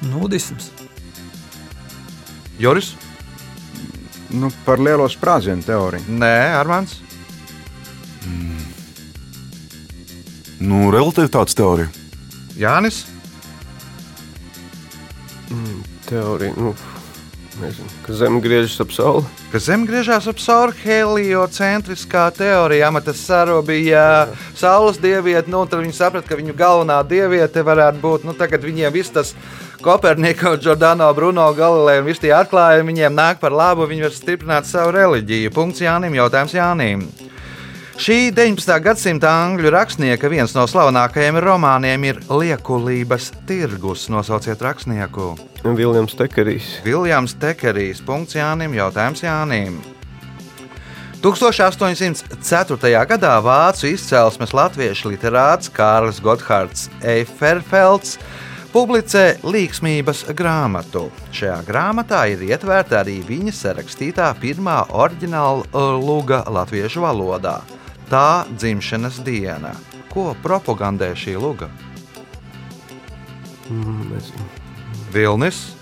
Nudisms. 0.00 0.70
Joris? 2.58 2.94
Nu, 4.30 4.50
par 4.64 4.80
lielo 4.82 5.06
sprādzienu 5.08 5.62
teoriju. 5.64 6.04
Nē, 6.18 6.36
Armāns. 6.58 6.98
Nu, 10.58 10.88
relativitātes 10.90 11.56
teorija. 11.56 11.90
Jānis. 12.56 13.04
Teorija, 16.06 16.54
nu, 16.56 16.72
nezinu, 17.60 17.88
ka 18.06 18.14
Zeme 18.16 18.40
griežas 18.44 18.80
ap 18.80 18.92
Sauli. 18.94 19.24
ka 19.52 19.60
Zeme 19.62 19.86
griežās 19.88 20.26
ap 20.30 20.40
sauru 20.42 20.74
heliocentriskā 20.84 22.26
teorijā. 22.36 22.90
Tas 23.04 23.20
saro 23.20 23.60
bija 23.62 24.28
Saules 24.54 24.98
dieviete, 25.02 25.50
nu, 25.50 25.64
tad 25.66 25.84
viņi 25.84 25.94
saprata, 25.96 26.28
ka 26.28 26.38
viņu 26.40 26.56
galvenā 26.56 27.02
dieviete 27.06 27.62
varētu 27.66 28.02
būt, 28.02 28.26
nu, 28.26 28.34
tagad 28.36 28.64
viņiem 28.66 28.92
viss 28.92 29.14
tas 29.14 29.34
Kopernika, 29.82 30.56
Jordāno, 30.56 31.12
Bruno, 31.14 31.46
Galilei 31.54 32.00
un 32.00 32.08
visi 32.08 32.24
tie 32.26 32.32
atklājumi 32.34 32.92
viņiem 32.92 33.14
nāk 33.14 33.38
par 33.42 33.54
labu, 33.54 33.86
viņi 33.86 34.08
var 34.08 34.14
stiprināt 34.16 34.66
savu 34.66 34.94
reliģiju. 34.96 35.52
Punkts 35.54 35.84
Jānim, 35.84 36.16
jautājums 36.16 36.56
Jānim. 36.56 37.04
Šī 37.96 38.28
19. 38.28 38.68
gadsimta 38.84 39.30
angļu 39.46 39.70
rakstnieka 39.72 40.28
viens 40.28 40.52
no 40.52 40.66
slavenākajiem 40.68 41.38
romāniem 41.40 42.02
ir 42.04 42.18
Liekulības 42.28 43.30
tirgus. 43.48 44.02
Nosauciet 44.12 44.60
rakstnieku. 44.60 45.30
Viljams 45.64 46.12
Tekerijs. 46.18 46.74
Viljams 46.84 47.32
Tekerijs. 47.40 48.02
Punkts 48.04 48.36
Jānim. 48.36 48.74
Jautājums 48.76 49.24
Jānim. 49.24 49.78
1804. 51.24 52.92
gadā 53.08 53.32
vācu 53.40 53.88
izcelsmes 53.88 54.52
latviešu 54.52 55.14
literāts 55.14 55.72
Kārlis 55.72 56.20
Gotthārds 56.20 56.90
Eiferfelds 57.00 58.18
publicē 58.76 59.38
līksmības 59.40 60.26
grāmatu. 60.36 61.06
Šajā 61.32 61.56
grāmatā 61.64 62.26
ir 62.34 62.44
ietverta 62.44 63.00
arī 63.00 63.22
viņa 63.24 63.56
sarakstītā 63.56 64.28
pirmā 64.44 64.82
oriģināla 64.92 65.88
luga 65.96 66.44
latviešu 66.44 67.08
valodā. 67.08 67.56
Tā 68.10 68.46
dzimšanas 68.54 69.20
diena. 69.26 69.74
Ko 70.12 70.30
propagandē 70.42 71.10
šī 71.18 71.34
luga? 71.40 71.68
Mm. 73.70 74.12
Vilnis, 75.12 75.72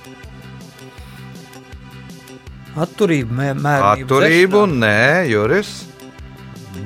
Atturību, 2.74 3.30
mē, 3.30 3.52
mērību. 3.54 4.06
atturību, 4.08 4.60
dzeršanā. 4.64 4.80
nē, 4.82 5.28
Juris. 5.30 5.68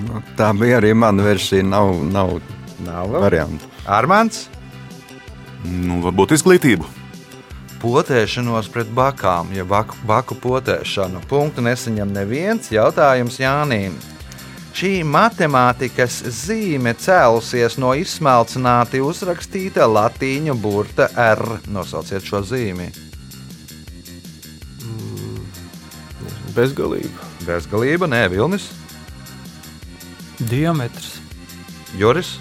Nu, 0.04 0.20
tā 0.36 0.50
bija 0.52 0.82
arī 0.82 0.90
mana 0.92 1.22
versija. 1.24 1.64
Nav, 1.64 1.94
nav 2.12 2.34
Nav 2.84 3.10
variantu. 3.10 3.66
Armāns. 3.86 4.46
Nu, 5.66 5.98
varbūt 6.04 6.36
izglītību. 6.36 6.86
Potēšanos 7.82 8.68
pret 8.74 8.90
bakām, 8.94 9.50
ja 9.54 9.64
baku, 9.66 9.96
baku 10.06 10.36
potēšanu. 10.38 11.22
Punktu 11.30 11.62
nesaņem 11.62 12.12
neviens 12.14 12.70
jautājums 12.74 13.38
Jānim. 13.38 13.94
Šī 14.78 15.00
matemātikas 15.02 16.20
zīme 16.30 16.92
cēlusies 16.94 17.74
no 17.82 17.88
izsmalcināti 17.98 19.00
uzrakstīta 19.02 19.88
latīņu 19.90 20.54
burta 20.54 21.08
R. 21.18 21.56
Nosauciet 21.66 22.22
šo 22.22 22.44
zīmi. 22.46 22.86
Bezgalība. 26.54 27.26
Bezgalība, 27.42 28.06
nē, 28.06 28.22
Vilnis, 28.30 28.68
Diametrs. 30.38 31.16
Juris. 31.98 32.36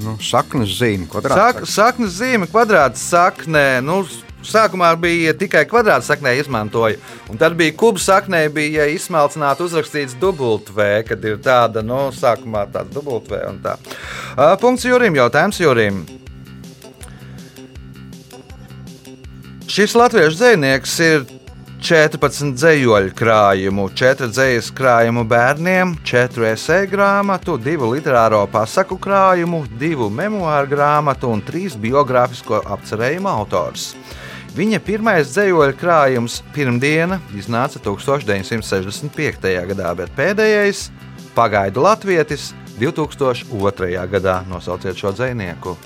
Nu, 0.00 0.16
saknes 0.16 0.72
zīme, 0.78 1.10
Sak, 1.10 1.12
kvadrāts. 1.12 1.76
saknes 1.76 2.16
zīme, 2.16 2.48
kvadrāts 2.48 3.04
saknē. 3.12 3.82
Nu, 3.84 4.00
sākumā 4.46 4.92
bija 5.00 5.34
tikai 5.38 5.64
kvadrāts 5.70 6.10
saknē 6.10 6.34
izmantoja, 6.40 6.98
un 7.30 7.40
tad 7.40 7.56
bija 7.58 7.74
kubs 7.78 8.06
saknē, 8.08 8.44
bija 8.54 8.86
izsmalcināts 8.92 9.64
uzrakstīts 9.66 10.16
dubultvē, 10.20 10.90
kad 11.08 11.24
ir 11.24 11.38
tāda, 11.42 11.84
nu, 11.86 12.08
sākumā 12.16 12.66
tāds 12.72 12.94
dubultvē 12.94 13.44
un 13.50 13.62
tā. 13.64 13.76
Punkts 14.62 14.88
Jurim, 14.88 15.16
jautājums 15.18 15.60
Jurim. 15.62 16.02
Šis 19.72 19.94
latviešu 19.96 20.36
dzinieks 20.36 20.98
ir 21.00 21.22
14 21.82 22.52
dzējoļu 22.54 23.10
krājumu, 23.18 23.88
4 23.98 24.28
dzējas 24.30 24.68
krājumu 24.78 25.24
bērniem, 25.26 25.96
4 26.06 26.44
esēju 26.52 26.90
grāmatu, 26.92 27.56
2 27.58 27.88
literāro 27.90 28.44
pasaku 28.52 29.00
krājumu, 29.02 29.64
2 29.80 30.06
memoāru 30.14 30.70
grāmatu 30.76 31.32
un 31.34 31.42
3 31.42 31.74
biogrāfisko 31.82 32.60
apcerējumu 32.76 33.32
autors. 33.32 33.88
Viņa 34.52 34.82
pirmais 34.84 35.30
dzējoļu 35.32 35.74
krājums 35.80 36.42
pirmdiena 36.52 37.16
iznāca 37.32 37.80
1965. 37.80 39.46
gadā, 39.70 39.94
bet 39.96 40.12
pēdējais- 40.12 40.90
pagaidu 41.38 41.80
latvietis 41.80 42.52
2002. 42.78 44.04
gadā. 44.06 44.42
Nosauciet 44.48 44.96
šo 44.96 45.12
dzinieku. 45.16 45.76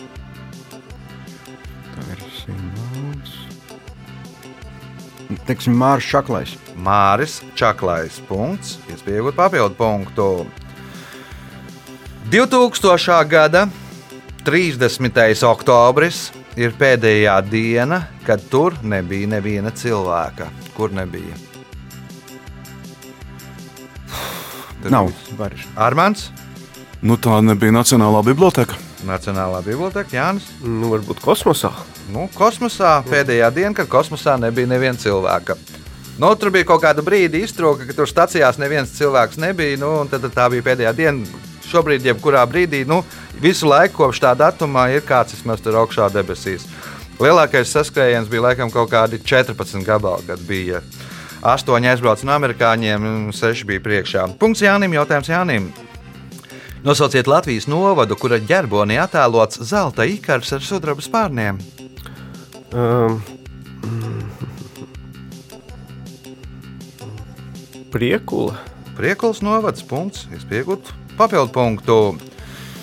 Teiksim, 5.46 5.74
Mārcis 5.79 6.11
Šaklais. 6.11 6.57
Māris 6.74 7.42
Čaklais. 7.55 8.18
Punkts. 8.29 8.79
Iespējot 8.90 9.35
papildu 9.35 9.74
punktu. 9.79 10.46
2000. 12.31 13.24
gada 13.31 13.68
30. 14.42 15.42
oktobris 15.46 16.33
ir 16.56 16.72
pēdējā 16.78 17.36
diena, 17.50 18.00
kad 18.26 18.42
tur 18.50 18.78
nebija 18.82 19.28
neviena 19.36 19.70
cilvēka. 19.70 20.48
Kur 20.76 20.92
nebija? 20.96 21.36
Tad 24.82 24.92
Nav 24.92 25.12
vairs. 25.38 25.64
Armāns, 25.76 26.28
Nu, 27.04 27.14
tā 27.20 27.36
nebija 27.44 27.74
Nacionālā 27.76 28.22
biblioteka. 28.24 28.76
Nacionālā 29.06 29.60
biblioteka, 29.62 30.10
Jānis. 30.16 30.46
Nu, 30.64 30.88
varbūt 30.94 31.20
kosmosā. 31.22 31.70
Nu, 32.10 32.24
kosmosā 32.34 32.96
pēdējā 33.06 33.50
diena, 33.54 33.74
kad 33.76 33.90
kosmosā 33.92 34.38
nebija 34.40 34.70
neviena 34.70 34.98
cilvēka. 34.98 35.58
Nu, 36.16 36.30
tur 36.40 36.50
bija 36.54 36.66
kaut 36.66 36.80
kāda 36.82 37.04
brīdi 37.04 37.42
iztrūka, 37.44 37.84
ka 37.86 37.94
tur 37.98 38.08
stācijās 38.08 38.56
neviens 38.58 38.94
cilvēks 38.96 39.38
nebija. 39.42 39.76
Nu, 39.82 39.92
un 40.00 40.10
tad, 40.10 40.24
tad 40.24 40.34
tā 40.38 40.48
bija 40.54 40.64
pēdējā 40.70 40.94
diena. 40.96 41.44
Šobrīd, 41.66 42.05
jebkurā 42.07 42.44
brīdī, 42.46 42.85
nu, 42.87 43.00
visu 43.42 43.66
laiku 43.66 44.05
kopš 44.05 44.22
tā 44.22 44.35
datuma 44.38 44.87
ir 44.94 45.02
kāds 45.07 45.35
vismaz 45.35 45.62
tur 45.64 45.81
augšā 45.83 46.09
debesīs. 46.14 46.66
Lielākais 47.18 47.72
saskrējiens 47.72 48.29
bija 48.31 48.44
laikam 48.50 48.70
kaut 48.70 48.90
kādi 48.92 49.18
14 49.18 49.83
gabali, 49.87 50.26
kad 50.29 50.42
bija 50.46 50.83
8 51.46 51.88
aizbraucis 51.90 52.26
no 52.29 52.35
amerikāņiem, 52.37 53.31
6 53.35 53.66
bija 53.68 53.83
priekšā. 53.85 54.26
Punkts 54.40 54.64
Jānim, 54.64 54.94
jautājums 54.96 55.31
Jānim. 55.33 55.70
Nosauciet 56.87 57.26
Latvijas 57.26 57.66
novadu, 57.66 58.14
kura 58.20 58.38
ģerbonī 58.38 59.00
attēlots 59.02 59.59
zelta 59.66 60.05
ikars 60.07 60.52
ar 60.55 60.62
sudraba 60.62 61.02
spārniem. 61.02 61.59
Um, 62.76 63.18
Priekula. 67.90 68.61
Priekuls 68.96 69.42
novads, 69.44 69.83
punkts, 69.85 70.29
izpiegut 70.37 70.92
papildu 71.16 71.52
punktu. 71.52 71.98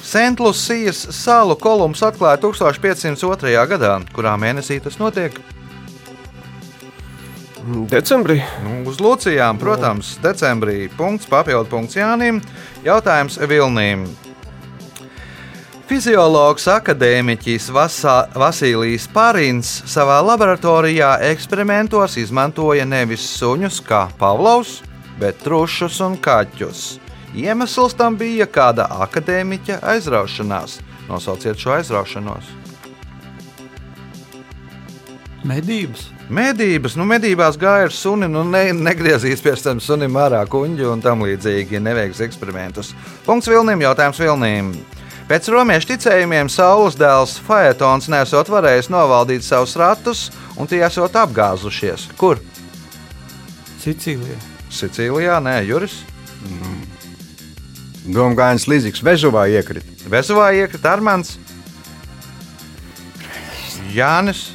Sentlusijas 0.04 1.08
salu 1.16 1.56
Kolumbs 1.56 2.04
atklāja 2.04 2.38
1502. 2.44 3.68
gadā, 3.72 3.96
kurā 4.14 4.36
mēnesī 4.38 4.82
tas 4.84 5.00
notiek. 5.00 5.38
Decembrī. 7.88 8.42
Nu, 8.64 8.90
uz 8.90 9.00
Lucijām, 9.00 9.58
protams, 9.58 10.18
decembrī. 10.20 10.90
Punkts, 10.98 11.30
papildu 11.32 11.70
punkts 11.72 11.96
Jānim. 11.96 12.42
Jautājums 12.84 13.40
Vilnīm. 13.40 14.04
Fiziologs 15.88 16.66
akadēmiķis 16.68 17.70
Vasā- 17.72 18.28
Vasilijs 18.36 19.08
Pārins 19.14 19.84
savā 19.88 20.20
laboratorijā 20.24 21.20
eksperimentos 21.30 22.18
izmantoja 22.18 22.86
nevis 22.86 23.24
suņus 23.38 23.82
kā 23.84 24.08
Pavlovs, 24.18 24.82
bet 25.20 25.40
trušus 25.44 26.02
un 26.02 26.18
kaķus. 26.18 27.00
Iemesls 27.34 27.96
tam 27.98 28.18
bija 28.18 28.46
kāda 28.46 28.86
akadēmiķa 29.04 29.80
aizraušanās. 29.94 30.78
Nosauciet 31.10 31.58
šo 31.60 31.74
aizraušanos. 31.80 32.52
Medības. 35.44 36.08
Medības, 36.32 36.94
nu, 36.96 37.04
medībās 37.04 37.58
gāja 37.60 37.90
ar 37.90 37.92
suni, 37.92 38.30
nu, 38.32 38.46
ne, 38.48 38.70
negriezīs 38.72 39.42
pēc 39.44 39.66
tam 39.66 39.82
sunim 39.84 40.16
ārā 40.16 40.40
kuģi 40.48 40.86
un 40.88 41.02
tam 41.04 41.26
līdzīgi 41.26 41.82
neveiks 41.84 42.22
eksperimentus. 42.24 42.94
Punkts 43.26 43.52
Vilnim, 43.52 43.84
jautājums 43.84 44.22
Vilnim. 44.24 44.72
Pēc 45.28 45.50
romiešu 45.52 45.92
ticējumiem 45.92 46.50
Saules 46.52 46.96
dēls 47.00 47.36
Faetons 47.44 48.08
nesot 48.12 48.50
varējis 48.54 48.90
novaldīt 48.94 49.44
savus 49.44 49.76
ratus, 49.80 50.24
un 50.56 50.70
tie 50.72 50.80
esot 50.88 51.16
apgāzušies. 51.26 52.08
Kur? 52.20 52.40
Sicīlijā. 53.84 54.40
Sicīlijā, 54.72 55.38
nē, 55.44 55.60
Juris. 55.68 56.00
Domgājens 58.04 58.68
līdzīgs 58.68 59.04
Vezuvā 59.06 59.46
iekrita. 59.54 60.10
Vesuvā 60.12 60.50
iekrita 60.58 60.92
Armāns, 60.98 61.38
Jānis. 63.94 64.50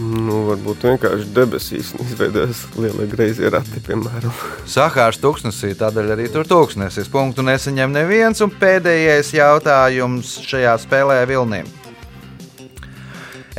Nu, 0.00 0.46
varbūt 0.46 0.84
vienkārši 0.86 1.26
debesīs 1.34 1.90
izveidojas 2.00 2.62
liela 2.80 3.04
greizie 3.10 3.50
rati, 3.52 3.82
piemēram. 3.84 4.32
Sahāras 4.70 5.18
tūkstnesī, 5.20 5.74
tādēļ 5.76 6.14
arī 6.14 6.28
tur 6.32 6.48
tūkstnesis. 6.48 7.10
Punktu 7.12 7.44
nesaņem 7.44 7.92
neviens, 7.92 8.40
un 8.40 8.54
pēdējais 8.54 9.34
jautājums 9.36 10.38
šajā 10.46 10.78
spēlē 10.86 11.18
Vilnim. 11.28 11.68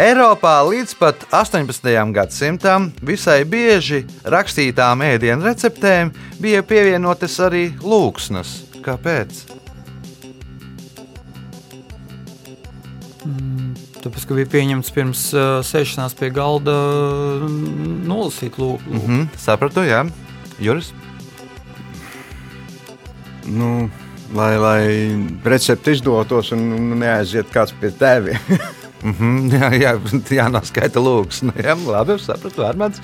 Eiropā 0.02 0.56
līdz 0.66 0.96
pat 0.98 1.28
18. 1.36 1.92
gadsimtam 2.16 2.90
visai 3.06 3.44
bieži 3.46 4.06
rakstītām 4.24 5.04
ēdienu 5.06 5.46
receptēm 5.46 6.16
bija 6.42 6.64
pievienotas 6.66 7.38
arī 7.44 7.68
lūksnes. 7.84 8.71
Kāpēc? 8.86 9.44
Tāpēc, 14.02 14.24
ka 14.26 14.38
bija 14.38 14.50
pieņemts 14.50 14.92
pirms 14.96 15.24
uh, 15.36 15.60
sēšanās 15.66 16.16
pie 16.18 16.32
galda 16.34 16.74
uh, 16.74 17.46
nolasīt 18.10 18.58
lūk. 18.58 18.82
lūk. 18.88 18.98
Mhm, 18.98 19.28
sapratu, 19.38 19.86
jā. 19.86 20.02
Juris? 20.62 20.90
Nu, 23.46 23.90
lai, 24.38 24.52
lai 24.62 24.82
recepti 25.46 25.94
izdotos 25.98 26.52
un, 26.56 26.66
un 26.78 26.94
neaiziet 27.02 27.54
kāds 27.54 27.78
pie 27.78 27.94
tēviem. 27.94 28.42
Mhm, 29.02 29.48
jā, 29.50 29.70
jā, 29.82 29.92
jā 30.30 30.44
noskaita 30.54 31.02
lūksne. 31.02 31.56
Jā, 31.58 31.74
labi, 31.74 32.20
sapratu, 32.22 32.62
Armāns. 32.68 33.00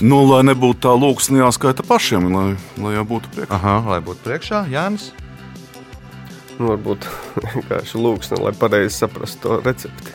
Nu, 0.00 0.22
lai 0.24 0.38
nebūtu 0.48 0.80
tā 0.86 0.94
lūksne 0.96 1.42
jāskaita 1.42 1.84
pašiem, 1.84 2.30
lai, 2.32 2.46
lai 2.80 2.94
jau 2.96 3.04
būtu 3.10 3.34
priekšā. 3.34 3.58
Aha, 3.58 3.74
lai 3.92 3.98
būtu 4.00 4.24
priekšā, 4.24 4.62
Jānis. 4.72 5.10
Nu, 6.58 6.68
varbūt 6.72 7.08
vienkārši 7.46 8.02
lūksne, 8.02 8.42
lai 8.42 8.52
pareizi 8.56 8.98
saprastu 8.98 9.46
to 9.46 9.58
recepti. 9.64 10.14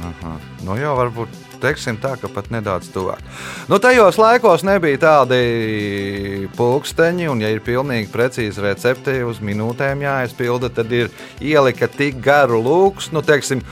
Aha. 0.00 0.34
Nu, 0.64 0.76
jau 0.80 0.94
varbūt 0.96 1.34
teiksim 1.60 1.98
tā, 2.00 2.14
ka 2.20 2.28
pat 2.32 2.48
nedaudz 2.52 2.88
tuvāk. 2.94 3.20
Nu, 3.68 3.76
tajos 3.82 4.16
laikos 4.20 4.64
nebija 4.64 5.00
tādi 5.02 6.48
pulksteņi, 6.56 7.28
un, 7.32 7.42
ja 7.44 7.50
ir 7.52 7.60
pilnīgi 7.64 8.08
precīzi 8.12 8.64
recepte 8.64 9.18
uz 9.28 9.42
minūtēm 9.44 10.04
jāizpilda, 10.06 10.72
tad 10.72 10.92
ir 10.96 11.12
ielika 11.44 11.90
tik 11.92 12.22
garu 12.24 12.62
lūks, 12.64 13.10
nu, 13.12 13.24
teiksim, 13.26 13.64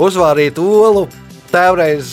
uzvārīt 0.00 0.60
olu. 0.62 1.06
Tēvreiz 1.54 2.08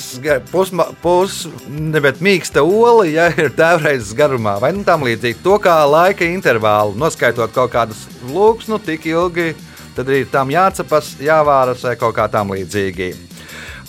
pusma, 0.51 0.83
pus, 1.01 1.47
nebet 1.65 2.19
mīksta 2.21 2.61
ola, 2.61 3.07
ja 3.09 3.23
ir 3.33 3.47
tēvreizes 3.57 4.11
garumā, 4.13 4.59
vai 4.61 4.69
nu 4.75 4.83
tam 4.85 5.01
līdzīgi. 5.07 5.39
To 5.41 5.55
kā 5.57 5.79
laika 5.89 6.27
intervālu, 6.29 6.93
noskaitot 7.01 7.49
kaut 7.55 7.71
kādus 7.73 8.03
lūks, 8.29 8.67
nu 8.69 8.77
tik 8.77 9.07
ilgi, 9.09 9.55
tad 9.95 10.11
arī 10.11 10.27
tam 10.29 10.51
jācepas, 10.53 11.15
jāvāras 11.25 11.81
vai 11.87 11.95
kaut 11.97 12.13
kā 12.19 12.27
tam 12.29 12.53
līdzīgi. 12.53 13.07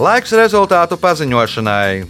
Laiks 0.01 0.33
rezultātu 0.41 0.97
paziņošanai. 1.03 2.07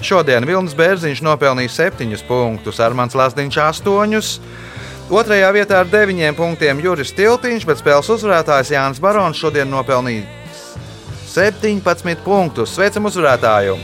Šodien 0.00 0.48
Vilnis 0.48 0.78
Bērziņš 0.80 1.20
nopelnīja 1.28 1.74
7 1.92 2.24
punktus, 2.24 2.80
Armāns 2.80 3.18
Lasdiņš 3.18 3.60
8. 3.84 4.16
Otrajā 5.12 5.52
vietā 5.52 5.84
ar 5.84 5.92
9 5.92 6.32
punktiem 6.40 6.80
Juris 6.80 7.12
Tiltiņš, 7.20 7.68
bet 7.68 7.84
spēles 7.84 8.10
uzvarētājs 8.16 8.72
Jānis 8.72 9.04
Barons 9.04 9.44
šodien 9.44 9.68
nopelnīja 9.68 10.35
17 11.36 12.22
punktus. 12.24 12.70
Sveicam 12.72 13.10
uzvarētāju! 13.10 13.76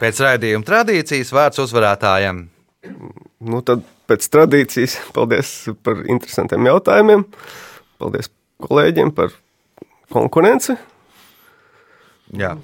Pēc 0.00 0.16
raidījuma 0.24 0.64
tradīcijas 0.64 1.34
vārds 1.34 1.58
uzvarētājiem. 1.60 2.46
Nu, 3.50 3.58
tad 3.66 3.82
pēc 4.10 4.26
tradīcijas 4.34 4.98
paldies 5.14 5.54
par 5.86 6.02
interesantiem 6.10 6.66
jautājumiem. 6.72 7.24
Paldies 8.02 8.32
kolēģiem 8.66 9.14
par 9.16 9.34
konkurenci. 10.12 10.76
Jā. 12.36 12.56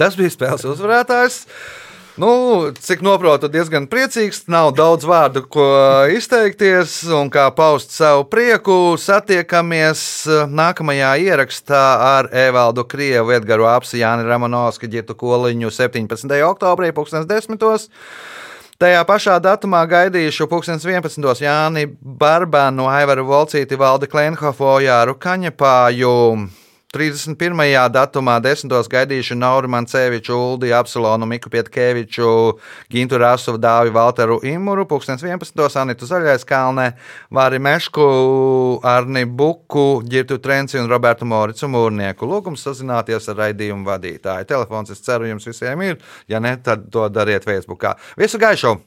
Tas 0.00 0.16
bija 0.16 0.32
spēles 0.32 0.64
uzvarētājs. 0.68 1.44
Nu, 2.20 2.30
cik 2.76 3.00
noprotu, 3.06 3.48
diezgan 3.48 3.86
priecīgs. 3.88 4.42
Nav 4.50 4.74
daudz 4.76 5.06
vārdu, 5.08 5.44
ko 5.48 5.64
izteikties 6.12 6.98
un 7.16 7.30
kā 7.32 7.46
paust 7.56 7.94
savu 7.96 8.26
prieku. 8.28 8.96
Satiekamies 9.00 10.02
nākamajā 10.50 11.14
ierakstā 11.24 11.84
ar 12.04 12.28
Evaldu 12.34 12.84
Krievu, 12.84 13.32
Edgars 13.36 13.70
Apsi, 13.72 14.00
Jāni 14.02 14.26
Ramonovski, 14.28 14.90
Girtu 14.92 15.16
Koliņu 15.16 15.72
17. 15.72 16.36
oktobrī, 16.50 16.90
2010. 16.96 17.56
Tajā 18.80 19.00
pašā 19.04 19.34
datumā 19.44 19.82
gaidīšu 19.84 20.46
2011. 20.48 21.42
Jāni 21.44 21.82
Barbānu, 22.00 22.86
Aivaru 22.88 23.26
Volcīti, 23.28 23.76
Valdi 23.76 24.08
Klenhofu, 24.08 24.78
Jāru 24.80 25.18
Kaņepāju. 25.20 26.16
31. 26.90 27.54
datumā, 27.94 28.40
10. 28.42 28.72
gaidīšu 28.90 29.36
Nauru 29.38 29.68
Manceviču, 29.70 30.34
Uldi, 30.34 30.72
Apsolonu, 30.74 31.26
Miku 31.26 31.50
Pietkeviču, 31.50 32.30
Gintu 32.90 33.18
Rasu, 33.22 33.54
Dāvi 33.62 33.92
Valteru 33.94 34.40
Imuru, 34.42 34.84
2011. 34.90 35.78
Anitu 35.78 36.08
Zaļais 36.10 36.42
Kalnē, 36.42 36.88
Vāri 37.30 37.62
Mešku, 37.62 38.08
Arni 38.82 39.22
Buku, 39.24 40.02
Girtu 40.02 40.40
Trenci 40.42 40.82
un 40.82 40.90
Robertu 40.90 41.28
Moricu 41.30 41.70
Mūrnieku. 41.70 42.26
Lūgums 42.26 42.66
sazināties 42.66 43.30
ar 43.30 43.38
raidījumu 43.44 43.86
vadītāju. 43.86 44.50
Telefons, 44.50 44.90
es 44.90 45.06
ceru, 45.06 45.30
jums 45.30 45.46
visiem 45.46 45.86
ir. 45.86 46.02
Ja 46.26 46.42
ne, 46.42 46.56
tad 46.58 46.90
to 46.90 47.06
dariet 47.06 47.46
Facebookā. 47.46 47.94
Visu 48.18 48.42
gaišu! 48.42 48.80